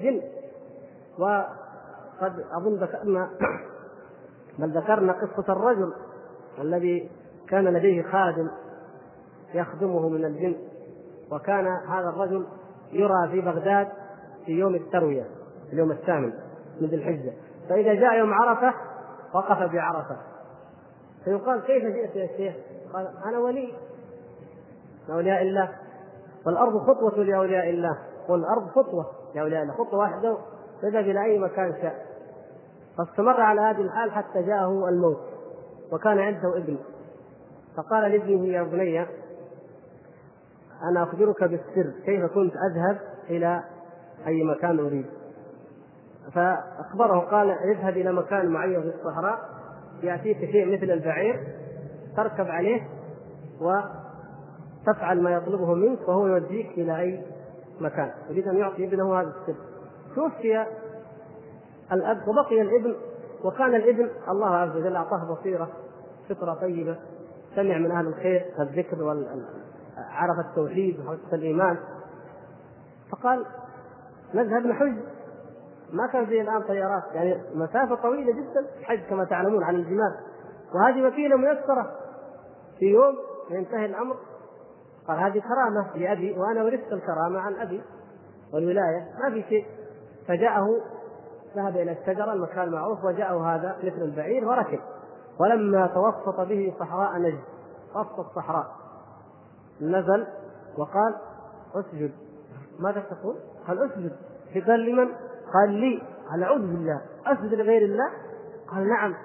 [0.02, 0.22] جن.
[1.20, 3.30] وقد أظن ذكرنا
[4.60, 5.94] بل ذكرنا قصة الرجل
[6.62, 7.10] الذي
[7.50, 8.48] كان لديه خادم
[9.54, 10.56] يخدمه من الجن.
[11.32, 12.46] وكان هذا الرجل
[12.92, 13.88] يرى في بغداد
[14.46, 15.26] في يوم التروية
[15.74, 16.34] اليوم الثامن
[16.82, 17.34] من ذي الحجة.
[17.70, 18.74] فإذا جاء يوم عرفة
[19.34, 20.18] وقف بعرفة.
[21.24, 22.56] فيقال كيف جئت يا شيخ؟
[22.94, 23.74] قال أنا ولي.
[25.08, 25.70] من أولياء الله.
[26.46, 27.98] والأرض خطوة لأولياء الله.
[28.30, 29.06] والأرض خطوة
[29.36, 29.74] لأولياء الله.
[29.74, 30.38] خطوة واحدة
[30.82, 32.06] فذهب إلى أي مكان شاء.
[32.98, 35.22] فاستمر على هذه الحال حتى جاءه الموت
[35.92, 36.78] وكان عنده ابن.
[37.78, 39.06] فقال لابنه يا بني
[40.84, 43.00] أنا أخبرك بالسر كيف كنت أذهب
[43.30, 43.64] إلى
[44.28, 45.06] أي مكان أريد.
[46.34, 49.40] فأخبره قال اذهب إلى مكان معين في الصحراء
[50.04, 51.48] يأتيك شيء مثل البعير
[52.18, 52.82] تركب عليه
[53.62, 57.24] وتفعل ما يطلبه منك وهو يوديك إلى أي
[57.80, 58.12] مكان.
[58.30, 59.56] يريد أن يعطي ابنه هذا السر.
[60.16, 60.66] توفي
[61.92, 62.96] الأب وبقي الابن
[63.44, 65.70] وكان الابن الله عز وجل أعطاه بصيرة
[66.30, 66.98] فطرة طيبة
[67.56, 69.04] سمع من أهل الخير الذكر
[69.98, 71.78] عرف التوحيد وحقق الإيمان.
[73.12, 73.46] فقال
[74.34, 74.98] نذهب نحج
[75.94, 77.04] ما كان زي الآن طيارات.
[77.14, 80.16] يعني مسافة طويلة جدا حج كما تعلمون عن الجمال.
[80.76, 81.92] وهذه وسيلة ميسرة.
[82.80, 83.16] في يوم
[83.50, 84.16] ينتهي الأمر.
[85.08, 87.82] قال هذه كرامة لأبي وأنا ورثت الكرامة عن أبي
[88.54, 89.08] والولاية.
[89.24, 89.66] ما في شيء.
[90.28, 90.68] فجاءه
[91.56, 94.80] ذهب إلى الشجرة المكان المعروف وجاءه هذا مثل البعير وركب.
[95.40, 97.44] ولما توسط به صحراء نجد.
[97.96, 98.85] وسط الصحراء.
[99.82, 100.28] نزل
[100.78, 101.16] وقال
[101.76, 102.12] اسجد.
[102.80, 103.36] ماذا تقول؟
[103.68, 104.12] قال اسجد.
[104.68, 105.08] قال لمن؟
[105.54, 106.02] قال لي.
[106.32, 107.02] قال أعوذ بالله.
[107.26, 108.12] أسجد لغير الله؟
[108.68, 109.16] قال نعم.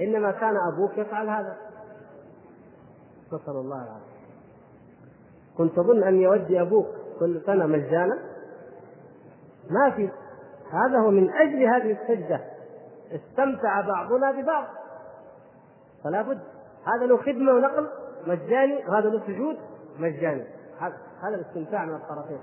[0.00, 1.56] إنما كان أبوك يفعل هذا.
[3.26, 4.10] نسال الله العافيه
[5.58, 6.86] كنت تظن أن يودي أبوك
[7.20, 8.18] كل سنة مجانا.
[9.70, 10.10] ما في.
[10.72, 12.40] هذا هو من أجل هذه السجده
[13.12, 14.66] استمتع بعضنا ببعض.
[16.04, 16.40] فلا بد.
[16.84, 17.88] هذا له خدمة ونقل
[18.26, 18.88] مجاني.
[18.88, 19.56] وهذا له سجود.
[20.00, 20.44] مجاني
[21.22, 22.38] هذا الاستمتاع من الطرفين.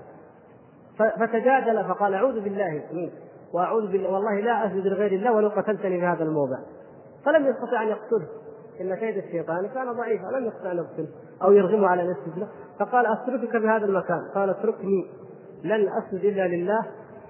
[0.98, 3.12] فتجادل فقال أعوذ بالله منك.
[3.54, 6.58] وأعوذ بالله والله لا أسجد لغير الله ولو قتلتني في هذا الموضع.
[7.24, 8.28] فلم يستطع أن يقتله.
[8.80, 11.08] إن كيد الشيطان كان ضعيفا لم يستطع أن يقتله
[11.42, 12.48] أو يرغمه على ان يسجد له
[12.78, 15.10] فقال أتركك بهذا المكان؟ قال اتركني.
[15.64, 16.86] لن أسجد إلا لله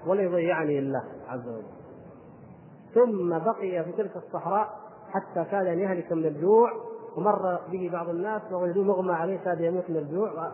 [0.07, 1.79] ولا يضيعني الله عز وجل.
[2.93, 4.69] ثم بقي في تلك الصحراء
[5.09, 6.71] حتى كاد ان يهلك من الجوع
[7.17, 10.53] ومر به بعض الناس ووجدوه مغمى عليه كاد يموت من الجوع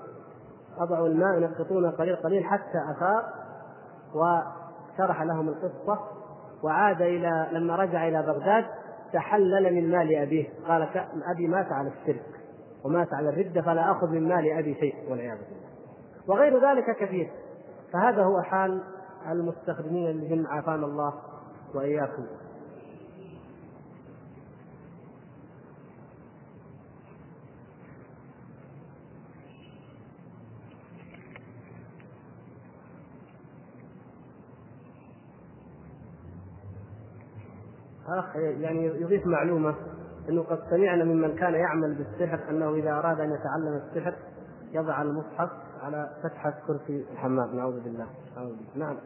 [0.78, 3.24] وأضعوا الماء ينقطونه قليل قليل حتى أفاق
[4.16, 6.00] وشرح لهم القصة
[6.64, 8.66] وعاد إلى لما رجع إلى بغداد
[9.14, 10.50] تحلل من مال أبيه.
[10.68, 10.90] قال
[11.36, 12.26] أبي مات على الشرك
[12.86, 15.66] ومات على الردة فلا أخذ من مال أبي شيء والعياذ بالله.
[16.28, 17.32] وغير ذلك كثير.
[17.94, 18.84] فهذا هو حال
[19.32, 21.14] المستخدمين الجن عافانا الله
[21.76, 22.26] وإياكم.
[38.10, 39.76] اخ يعني يضيف معلومة
[40.30, 44.14] إنه قد سمعنا ممن كان يعمل بالسحر أنه إذا أراد أن يتعلم السحر
[44.72, 45.50] يضع المصحف
[45.82, 47.56] على فتحة كرسي الحمام.
[47.56, 48.08] نعوذ بالله.
[48.36, 48.86] نعوذ بالله.
[48.88, 48.98] نعم.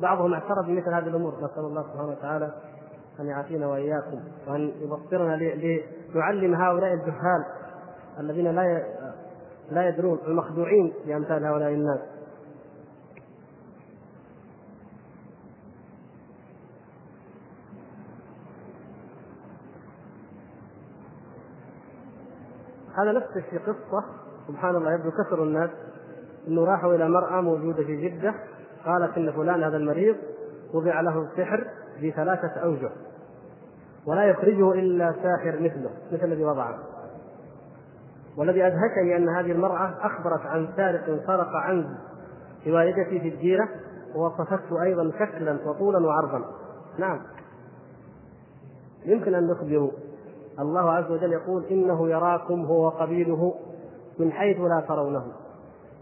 [0.00, 1.34] بعضهم اعترف بمثل هذه الأمور.
[1.36, 2.54] نسأل الله سبحانه وتعالى
[3.20, 7.44] أن يعافينا وإياكم وأن يبصرنا لنعلم هؤلاء الجهال
[8.20, 8.82] الذين لا
[9.70, 12.00] لا يدرون المخدوعين بأمثال هؤلاء الناس.
[22.98, 24.04] هذا نفس في قصة.
[24.48, 25.70] سبحان الله يبدو كثر الناس
[26.48, 28.34] إنه راحوا إلى مرأة موجودة في جدة
[28.84, 30.16] قالت إن فلان هذا المريض
[30.74, 31.64] وضع له السحر
[32.02, 32.90] بثلاثة أوجه.
[34.06, 36.78] ولا يخرجه إلا ساحر مثله مثل الذي وضعه.
[38.36, 41.86] والذي أدهشني أن هذه المرأة أخبرت عن سارق سرق عنز
[42.66, 43.68] لوالدتي في الجيرة
[44.14, 46.44] ووصفته أيضا شكلا وطولا وعرضا.
[46.98, 47.20] نعم.
[49.04, 49.90] يمكن أن نخبروا
[50.58, 53.54] الله عز وجل يقول إنه يراكم هو وقبيله
[54.18, 55.24] من حيث لا ترونه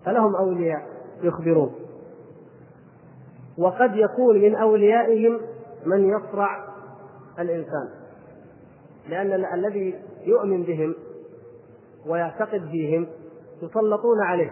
[0.05, 0.83] فلهم أولياء
[1.23, 1.73] يخبرون.
[3.59, 5.41] وقد يكون من أوليائهم
[5.87, 6.65] من يصرع
[7.39, 7.89] الإنسان
[9.09, 9.95] لأن الذي
[10.25, 10.95] يؤمن بهم
[12.07, 13.07] ويعتقد فيهم
[13.63, 14.51] يسلطون عليه.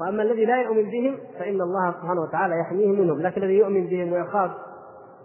[0.00, 4.12] وأما الذي لا يؤمن بهم فإن الله سبحانه وتعالى يحميه منهم لكن الذي يؤمن بهم
[4.12, 4.50] ويخاف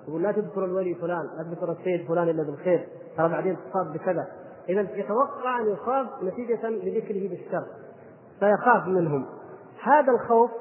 [0.07, 2.87] يقول لا تذكر الولي فلان لا تذكر السيد فلان إلا بالخير.
[3.17, 4.27] ترى بعدين تصاب بكذا.
[4.69, 7.65] اذا يتوقع أن يخاف نتيجة لذكره بالشر.
[8.39, 9.25] فيخاف منهم.
[9.83, 10.51] هذا الخوف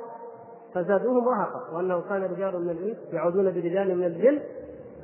[0.75, 4.41] فزادوهم رهقا وأنه كان رجال من الإنس يعودون برجال من الجن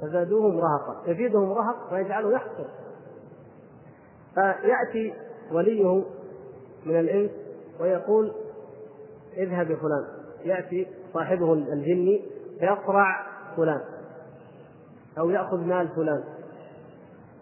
[0.03, 2.65] فزادوهم رهقا يزيدهم رهق ويجعله يحصر
[4.35, 5.15] فيأتي
[5.53, 6.05] وليه
[6.87, 7.31] من الإنس
[7.81, 8.33] ويقول
[9.37, 10.05] اذهب فلان.
[10.45, 12.25] يأتي صاحبه الجني
[12.59, 13.27] فيقرع
[13.57, 13.81] فلان.
[15.19, 16.25] أو يأخذ مال فلان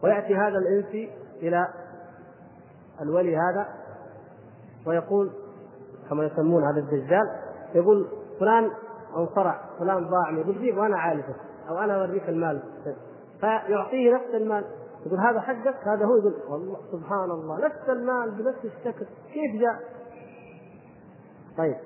[0.03, 1.11] ويأتي هذا الانسي
[1.43, 1.69] إلى
[3.03, 3.69] الولي هذا
[4.87, 5.31] ويقول
[6.11, 7.31] كما يسمون هذا الدجال
[7.75, 8.09] يقول
[8.41, 8.71] فلان
[9.17, 11.35] أنصرع فلان ضاع يقول جيب وأنا عالجه
[11.69, 12.63] أو أنا أوريك المال
[13.41, 14.65] فيعطيه نفس المال
[15.07, 19.81] يقول هذا حقك هذا هو يقول والله سبحان الله نفس المال بنفس الشكل كيف جاء؟
[21.59, 21.77] طيب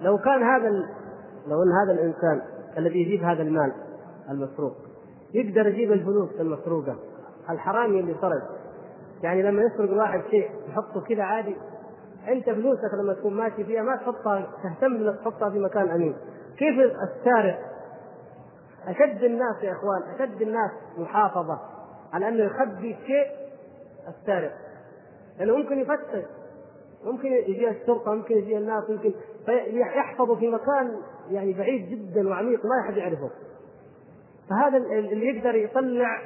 [0.00, 0.68] لو كان هذا.
[1.46, 2.42] لو إن هذا الإنسان
[2.78, 3.72] الذي يجيب هذا المال
[4.30, 4.76] المسروق
[5.34, 6.96] يقدر يجيب الفلوس المسروقه
[7.50, 8.62] الحرامي اللي سرق
[9.22, 11.56] يعني لما يسرق الواحد شيء يحطه كذا عادي.
[12.28, 16.16] أنت فلوسك لما تكون ماشي فيها ما تحطها تهتم إنك تحطها في مكان أمين.
[16.58, 17.58] كيف السارق؟
[18.86, 21.58] أشد الناس يا إخوان أشد الناس محافظة
[22.12, 23.26] على أنه يخبي شيء
[24.08, 24.52] السارق.
[25.38, 26.24] لأنه ممكن يفتش
[27.04, 29.12] ممكن يجي الشرطه ممكن يجي الناس ممكن.
[29.72, 30.96] يحفظه في مكان
[31.30, 33.30] يعني بعيد جدا وعميق ما احد يعرفه.
[34.50, 36.18] فهذا اللي يقدر يطلع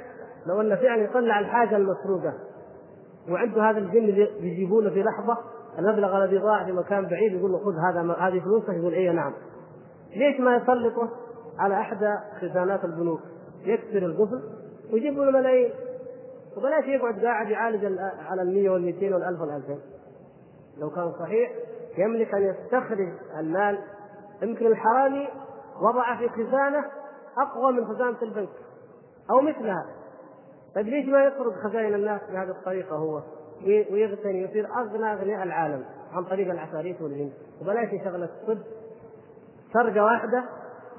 [0.47, 2.35] لو انه فعلا يطلع الحاجة المسروقة.
[3.31, 5.39] وعنده هذا الجن اللي يجيبونه في لحظة
[5.79, 9.33] المبلغ الذي ضاع في مكان بعيد يقول له خذ هذا هذه فلوسك يقول اي نعم.
[10.17, 11.11] ليش ما يسلطه
[11.59, 13.21] على احدى خزانات البنوك؟
[13.65, 14.43] يكسر القفل
[14.93, 15.71] ويجيب له ملايين.
[16.57, 17.85] وبلاش يقعد قاعد يعالج
[18.29, 19.79] على ال 100 وال 200 وال 1000 وال 2000
[20.79, 21.51] لو كان صحيح
[21.99, 23.09] يملك أن يستخرج
[23.39, 23.79] المال.
[24.43, 25.29] يمكن الحرامي
[25.81, 26.85] وضع في خزانة
[27.39, 28.49] أقوى من خزانة البنك
[29.31, 29.87] أو مثلها.
[30.75, 33.23] طيب ليش ما يطرد خزائن الناس بهذه الطريقة هو؟
[33.65, 37.31] ويغتني يصير أغنى أغنياء العالم عن طريق العفاريت والجن
[37.61, 38.59] وبلاش يشغل الطب
[39.73, 40.45] سرقه واحدة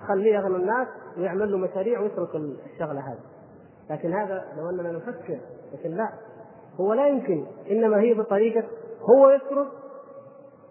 [0.07, 3.19] خليه يغنى الناس ويعمل له مشاريع ويترك الشغلة هذه.
[3.89, 5.39] لكن هذا لو أننا نفكر
[5.73, 6.09] لكن لا.
[6.79, 8.63] هو لا يمكن إنما هي بطريقة
[9.01, 9.67] هو يسرق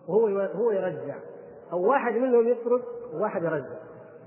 [0.08, 1.14] وهو هو يرجع.
[1.72, 2.82] أو واحد منهم يسرق
[3.14, 3.76] وواحد يرجع.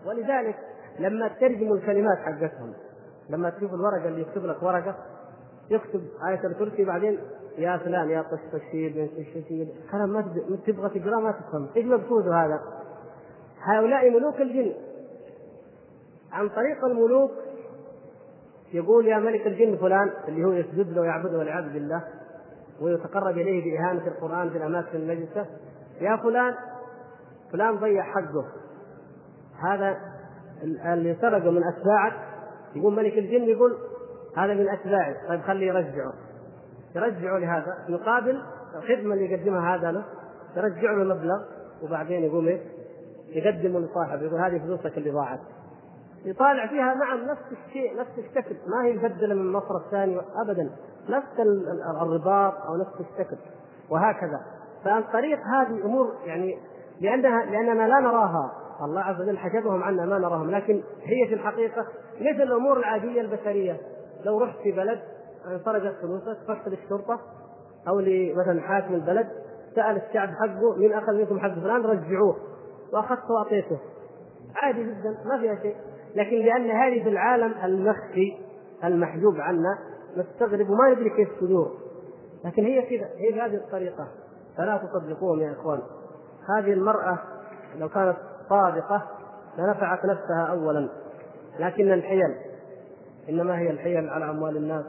[0.06, 0.56] ولذلك
[1.00, 2.74] لما تترجموا الكلمات حقتهم
[3.30, 4.96] لما تشوف الورقة اللي يكتب لك ورقة
[5.70, 7.20] يكتب آية الكرسي بعدين
[7.58, 9.10] يا فلان يا طش طشيد
[9.92, 10.22] كلام ما
[10.68, 11.70] تبغى تقرأ ما تفهم.
[11.78, 12.62] إيش مقصود هذا؟
[13.62, 14.74] هؤلاء ملوك الجن.
[16.32, 17.32] عن طريق الملوك
[18.74, 22.04] يقول يا ملك الجن فلان اللي هو يسجد له ويعبده والعياذ بالله
[22.82, 25.46] ويتقرب إليه بإهانة القرآن في الأماكن النجسه
[26.02, 26.56] يا فلان
[27.52, 28.46] فلان ضيع حقه.
[29.64, 29.98] هذا
[30.64, 32.14] اللي سرقه من أتباعك
[32.76, 33.78] يقول ملك الجن يقول
[34.38, 36.14] هذا من أتباعي طيب خليه يرجعه.
[36.96, 38.42] يرجعه لهذا مقابل
[38.76, 40.06] الخدمة اللي يقدمها هذا له
[40.58, 41.42] يرجع له مبلغ
[41.84, 42.62] وبعدين يقوم إيش؟
[43.28, 45.40] يقدمه لصاحبه يقول هذه فلوسك اللي ضاعت.
[46.26, 50.70] يطالع فيها نعم نفس الشيء نفس الشكل ما هي مبدلة من مصر الثاني ابدا
[51.10, 51.40] نفس
[52.02, 53.38] الرباط أو نفس الشكل
[53.90, 54.42] وهكذا.
[54.86, 56.58] فعن طريق هذه الأمور يعني
[57.02, 58.52] لانها لأننا لا نراها.
[58.82, 60.52] الله عز وجل حجبهم عنا ما نراهم.
[60.52, 61.86] لكن هي في الحقيقة
[62.22, 63.78] مثل الأمور العادية البشرية.
[64.26, 65.00] لو رحت في بلد
[65.66, 67.20] سرقت فلوسك رحت للشرطة
[67.88, 67.96] أو
[68.36, 69.28] مثلا حاكم البلد
[69.76, 72.36] سأل الشعب حقه من أخذ منكم حق فلان؟ رجعوه.
[72.94, 73.80] وأخذته وأعطيته.
[74.56, 75.76] عادي جدا ما فيها شيء.
[76.16, 78.38] لكن لأن هذه في العالم المخفي
[78.84, 79.78] المحجوب عنا
[80.18, 81.72] نستغرب وما ندري كيف تدور.
[82.46, 84.08] لكن هي كذا هي بهذه الطريقة.
[84.58, 85.80] فلا تصدقوهم يا إخوان.
[86.58, 87.20] هذه المرأة
[87.80, 88.18] لو كانت
[88.50, 89.04] صادقة
[89.58, 90.90] لنفعت نفسها اولا.
[91.60, 92.36] لكن الحيل
[93.30, 94.86] إنما هي الحيل على أموال الناس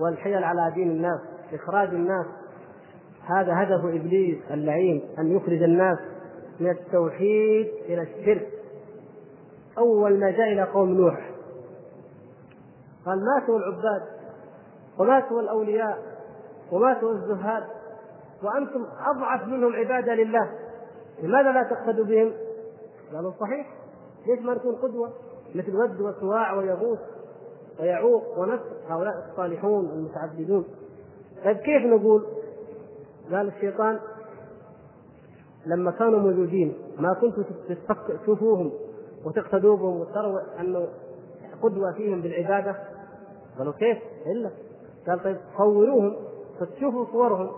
[0.00, 1.20] والحيل على دين الناس
[1.52, 2.26] إخراج الناس.
[3.26, 5.98] هذا هدف إبليس اللعين أن يخرج الناس
[6.60, 8.48] من التوحيد إلى الشرك.
[9.78, 11.30] أول ما جاء إلى قوم نوح
[13.06, 14.02] قال ماتوا العباد
[14.98, 15.98] وماتوا الأولياء
[16.72, 17.62] وماتوا الزهاد
[18.42, 20.50] وأنتم أضعف منهم عبادة لله.
[21.22, 22.32] لماذا لا تقتدوا بهم؟
[23.14, 23.74] قالوا صحيح.
[24.26, 25.12] ليش ما نكون قدوة؟
[25.54, 26.98] مثل ود وسواع ويغوث
[27.80, 30.64] ويعوق ونسر هؤلاء الصالحون المتعبدون.
[31.44, 32.26] طيب كيف نقول؟
[33.32, 33.98] قال الشيطان
[35.66, 37.44] لما كانوا موجودين ما كنتم
[38.22, 38.72] تشوفوهم
[39.24, 40.88] وتقتدوا بهم وتروا أنه
[41.62, 42.76] قدوة فيهم بالعبادة؟
[43.58, 44.50] قالوا كيف؟ إلا.
[45.06, 46.16] قال طيب صوروهم
[46.60, 47.50] فتشوفوا صورهم.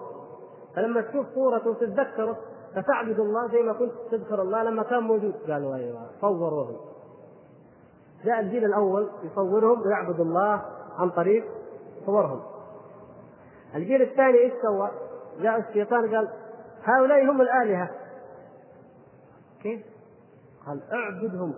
[0.77, 2.39] فلما تشوف صورته تتذكره
[2.75, 6.77] فتعبد الله زي ما كنت تذكر الله لما كان موجود قالوا أيوه صوروهم
[8.25, 10.63] جاء الجيل الأول يصورهم ويعبد الله
[10.99, 11.45] عن طريق
[12.07, 12.41] صورهم
[13.75, 14.91] الجيل الثاني إيش سوى؟
[15.41, 16.29] جاء الشيطان قال
[16.85, 17.91] هؤلاء هم الآلهة
[19.63, 19.81] كيف؟
[20.67, 21.55] قال اعبدهم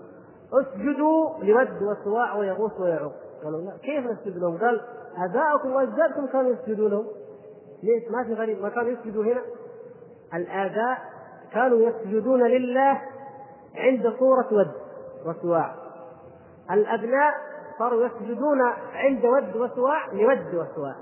[0.52, 3.12] اسجدوا لود وسواع ويغوث ويعوق
[3.44, 4.80] قالوا لا كيف نسجد لهم؟ قال
[5.16, 7.06] أباؤكم وأجدادكم كانوا يسجدون لهم
[7.82, 9.42] ليش؟ ما في غريب ما كانوا يسجدوا هنا
[10.34, 10.98] الآباء
[11.52, 13.00] كانوا يسجدون لله
[13.76, 14.72] عند صورة ود
[15.26, 15.74] وسواع.
[16.70, 17.34] الأبناء
[17.78, 18.62] صاروا يسجدون
[18.92, 20.96] عند ود وسواع لود وسواع.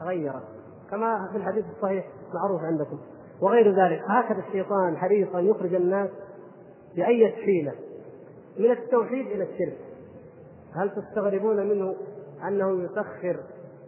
[0.00, 0.42] تغيرت
[0.90, 2.04] كما في الحديث الصحيح
[2.34, 2.98] معروف عندكم.
[3.40, 6.10] وغير ذلك هكذا الشيطان حريص ان يخرج الناس
[6.96, 7.72] بأي حيلة؟
[8.58, 9.78] من التوحيد إلى الشرك.
[10.74, 11.94] هل تستغربون منه
[12.48, 13.40] أنه يسخر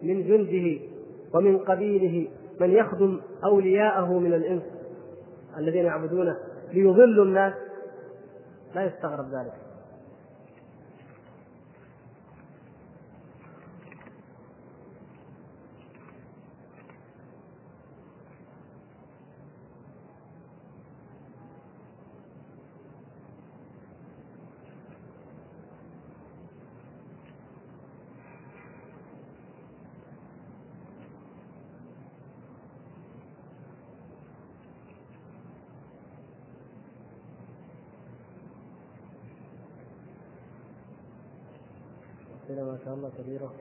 [0.03, 0.81] من جنده
[1.35, 2.29] ومن قبيله
[2.61, 4.63] من يخدم أولياءه من الإنس
[5.59, 6.37] الذين يعبدونه
[6.73, 7.55] ليضلوا الناس.
[8.75, 9.70] لا يستغرب ذلك.
[42.51, 43.53] أسئلة ما شاء الله كبيرة.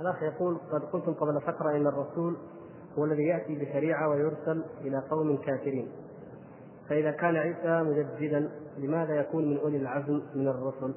[0.00, 2.36] الأخ يقول قد قلتم قبل فترة إن الرسول
[2.98, 5.88] هو الذي يأتي بشريعة ويرسل إلى قوم كافرين.
[6.88, 10.94] فإذا كان عيسى مجددا لماذا يكون من أولي العزم من الرسل؟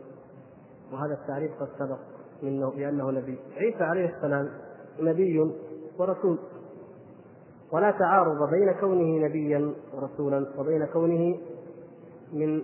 [0.92, 2.00] وهذا التعريف قد سبق
[2.44, 3.40] منه بأنه نبي.
[3.58, 4.50] عيسى عليه السلام
[5.00, 5.40] نبي
[5.98, 6.40] ورسول.
[7.74, 11.38] ولا تعارض بين كونه نبيا ورسولا وبين كونه
[12.34, 12.64] من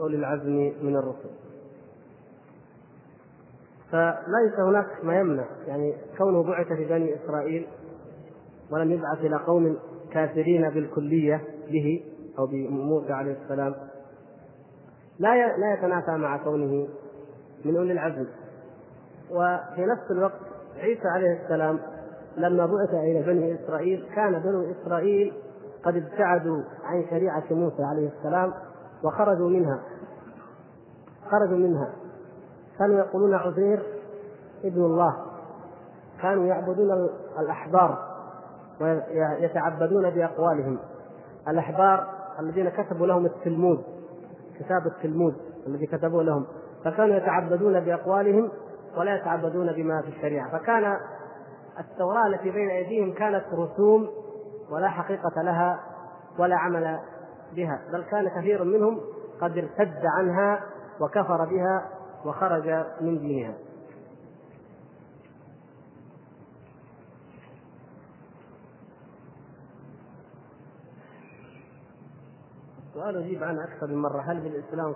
[0.00, 1.30] أولي العزم من الرسل.
[3.90, 7.66] فليس هناك ما يمنع يعني كونه بعث في بني إسرائيل
[8.70, 9.76] ولم يبعث إلى قوم
[10.12, 11.40] كافرين بالكلية
[11.70, 12.04] به
[12.38, 13.74] أو بموسى عليه السلام
[15.18, 16.88] لا لا يتنافى مع كونه
[17.64, 18.26] من أولي العزم.
[19.30, 20.40] وفي نفس الوقت
[20.76, 21.80] عيسى عليه السلام
[22.36, 25.32] لما بعث إلى بني إسرائيل كان بنو إسرائيل
[25.84, 28.52] قد ابتعدوا عن شريعة موسى عليه السلام
[29.04, 29.80] وخرجوا منها.
[31.30, 31.92] خرجوا منها.
[32.78, 33.82] كانوا يقولون عزير
[34.64, 35.16] ابن الله.
[36.22, 37.08] كانوا يعبدون
[37.38, 37.98] الأحبار
[38.80, 40.78] ويتعبدون بأقوالهم.
[41.48, 42.06] الأحبار
[42.40, 43.84] الذين كتبوا لهم التلمود
[44.58, 45.34] كتاب التلمود
[45.66, 46.46] الذي كتبوه لهم.
[46.84, 48.50] فكانوا يتعبدون بأقوالهم
[48.96, 50.58] ولا يتعبدون بما في الشريعة.
[50.58, 50.96] فكان
[51.78, 54.10] التوراة التي بين أيديهم كانت رسوم
[54.70, 55.80] ولا حقيقة لها
[56.38, 57.00] ولا عمل
[57.52, 59.00] بها بل كان كثير منهم
[59.40, 60.60] قد ارتد عنها
[61.00, 61.90] وكفر بها
[62.24, 62.68] وخرج
[63.00, 63.54] من دينها.
[72.88, 74.94] السؤال أجيب عنه أكثر من مرة هل بالإسلام